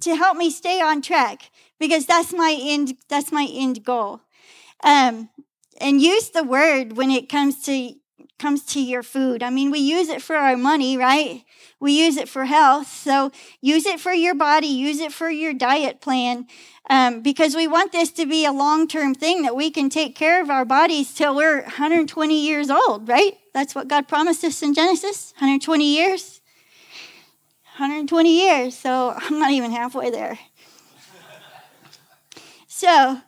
to 0.00 0.14
help 0.14 0.36
me 0.36 0.50
stay 0.50 0.80
on 0.80 1.02
track 1.02 1.50
because 1.78 2.06
that's 2.06 2.32
my 2.32 2.56
end, 2.60 2.96
that's 3.08 3.32
my 3.32 3.48
end 3.50 3.84
goal. 3.84 4.20
Um, 4.84 5.30
and 5.80 6.00
use 6.00 6.30
the 6.30 6.44
word 6.44 6.96
when 6.96 7.10
it 7.10 7.28
comes 7.28 7.64
to 7.64 7.94
comes 8.38 8.64
to 8.66 8.80
your 8.80 9.02
food. 9.02 9.42
I 9.42 9.50
mean, 9.50 9.70
we 9.70 9.80
use 9.80 10.08
it 10.08 10.22
for 10.22 10.36
our 10.36 10.56
money, 10.56 10.96
right? 10.96 11.44
We 11.80 11.92
use 11.92 12.16
it 12.16 12.28
for 12.28 12.44
health. 12.44 12.88
So 12.88 13.30
use 13.60 13.86
it 13.86 14.00
for 14.00 14.12
your 14.12 14.34
body, 14.34 14.66
use 14.66 15.00
it 15.00 15.12
for 15.12 15.30
your 15.30 15.52
diet 15.52 16.00
plan, 16.00 16.46
um, 16.90 17.20
because 17.20 17.54
we 17.54 17.66
want 17.66 17.92
this 17.92 18.10
to 18.12 18.26
be 18.26 18.44
a 18.44 18.52
long 18.52 18.88
term 18.88 19.14
thing 19.14 19.42
that 19.42 19.54
we 19.54 19.70
can 19.70 19.90
take 19.90 20.14
care 20.16 20.42
of 20.42 20.50
our 20.50 20.64
bodies 20.64 21.14
till 21.14 21.34
we're 21.34 21.62
120 21.62 22.46
years 22.46 22.70
old, 22.70 23.08
right? 23.08 23.36
That's 23.52 23.74
what 23.74 23.88
God 23.88 24.08
promised 24.08 24.44
us 24.44 24.62
in 24.62 24.74
Genesis 24.74 25.32
120 25.36 25.84
years. 25.84 26.40
120 27.76 28.40
years. 28.40 28.76
So 28.76 29.14
I'm 29.16 29.38
not 29.38 29.52
even 29.52 29.70
halfway 29.70 30.10
there. 30.10 30.38
So, 32.66 33.20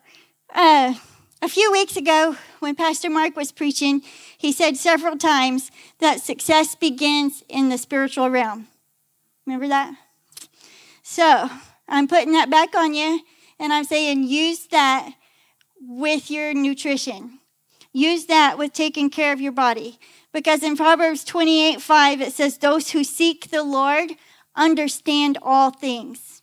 uh, 0.54 0.94
a 1.42 1.48
few 1.48 1.72
weeks 1.72 1.96
ago, 1.96 2.36
when 2.60 2.74
Pastor 2.76 3.10
Mark 3.10 3.34
was 3.34 3.50
preaching, 3.50 4.02
he 4.40 4.52
said 4.52 4.78
several 4.78 5.18
times 5.18 5.70
that 5.98 6.22
success 6.22 6.74
begins 6.74 7.44
in 7.46 7.68
the 7.68 7.76
spiritual 7.76 8.30
realm. 8.30 8.68
Remember 9.44 9.68
that? 9.68 9.94
So 11.02 11.50
I'm 11.86 12.08
putting 12.08 12.32
that 12.32 12.48
back 12.48 12.74
on 12.74 12.94
you, 12.94 13.20
and 13.58 13.70
I'm 13.70 13.84
saying 13.84 14.22
use 14.22 14.66
that 14.68 15.12
with 15.78 16.30
your 16.30 16.54
nutrition. 16.54 17.40
Use 17.92 18.24
that 18.26 18.56
with 18.56 18.72
taking 18.72 19.10
care 19.10 19.34
of 19.34 19.42
your 19.42 19.52
body. 19.52 19.98
Because 20.32 20.62
in 20.62 20.74
Proverbs 20.74 21.22
28 21.22 21.82
5, 21.82 22.22
it 22.22 22.32
says, 22.32 22.56
Those 22.56 22.92
who 22.92 23.04
seek 23.04 23.50
the 23.50 23.62
Lord 23.62 24.12
understand 24.56 25.36
all 25.42 25.70
things. 25.70 26.40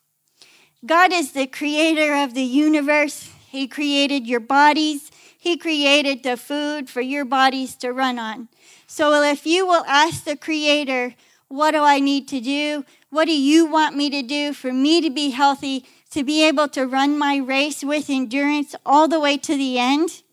God 0.86 1.12
is 1.12 1.32
the 1.32 1.48
creator 1.48 2.14
of 2.14 2.36
the 2.36 2.44
universe. 2.44 3.32
He 3.50 3.68
created 3.68 4.28
your 4.28 4.40
bodies. 4.40 5.10
He 5.38 5.58
created 5.58 6.24
the 6.24 6.36
food 6.38 6.90
for 6.90 7.02
your 7.02 7.26
bodies 7.26 7.76
to 7.78 7.94
run 7.94 8.20
on. 8.20 8.50
So 8.88 9.22
if 9.22 9.46
you 9.46 9.66
will 9.66 9.86
ask 9.86 10.24
the 10.24 10.36
Creator, 10.36 11.16
what 11.48 11.72
do 11.72 11.84
I 11.84 12.00
need 12.00 12.28
to 12.30 12.42
do? 12.42 12.84
What 13.10 13.26
do 13.26 13.38
you 13.38 13.66
want 13.66 13.96
me 13.96 14.10
to 14.10 14.22
do 14.22 14.54
for 14.54 14.74
me 14.74 15.00
to 15.02 15.10
be 15.10 15.30
healthy, 15.30 15.86
to 16.12 16.24
be 16.24 16.46
able 16.46 16.68
to 16.70 16.86
run 16.86 17.18
my 17.18 17.38
race 17.38 17.84
with 17.84 18.10
endurance 18.10 18.76
all 18.86 19.08
the 19.08 19.20
way 19.20 19.38
to 19.38 19.56
the 19.56 19.78
end? 19.80 20.24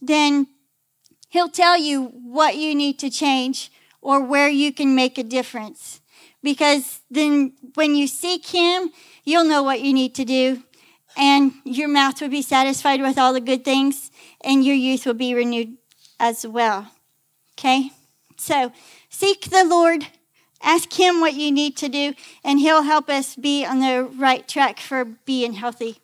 Then 0.00 0.48
He'll 1.28 1.48
tell 1.48 1.78
you 1.78 2.06
what 2.06 2.56
you 2.56 2.74
need 2.74 2.98
to 2.98 3.08
change 3.08 3.72
or 4.02 4.22
where 4.22 4.48
you 4.48 4.72
can 4.72 4.94
make 4.94 5.16
a 5.16 5.22
difference. 5.22 6.00
Because 6.42 7.00
then 7.10 7.54
when 7.74 7.94
you 7.94 8.06
seek 8.06 8.46
Him, 8.46 8.90
you'll 9.24 9.44
know 9.44 9.62
what 9.62 9.80
you 9.80 9.94
need 9.94 10.14
to 10.16 10.24
do, 10.24 10.62
and 11.16 11.52
your 11.64 11.88
mouth 11.88 12.20
will 12.20 12.28
be 12.28 12.42
satisfied 12.42 13.00
with 13.00 13.16
all 13.16 13.32
the 13.32 13.40
good 13.40 13.64
things, 13.64 14.10
and 14.44 14.64
your 14.64 14.76
youth 14.76 15.06
will 15.06 15.14
be 15.14 15.34
renewed 15.34 15.76
as 16.18 16.46
well. 16.46 16.88
Okay? 17.58 17.90
So 18.36 18.72
seek 19.08 19.50
the 19.50 19.64
Lord, 19.64 20.06
ask 20.62 20.92
Him 20.92 21.20
what 21.20 21.34
you 21.34 21.50
need 21.50 21.76
to 21.78 21.88
do, 21.88 22.14
and 22.44 22.60
He'll 22.60 22.82
help 22.82 23.08
us 23.08 23.36
be 23.36 23.64
on 23.64 23.80
the 23.80 24.04
right 24.04 24.46
track 24.46 24.80
for 24.80 25.04
being 25.04 25.54
healthy. 25.54 26.01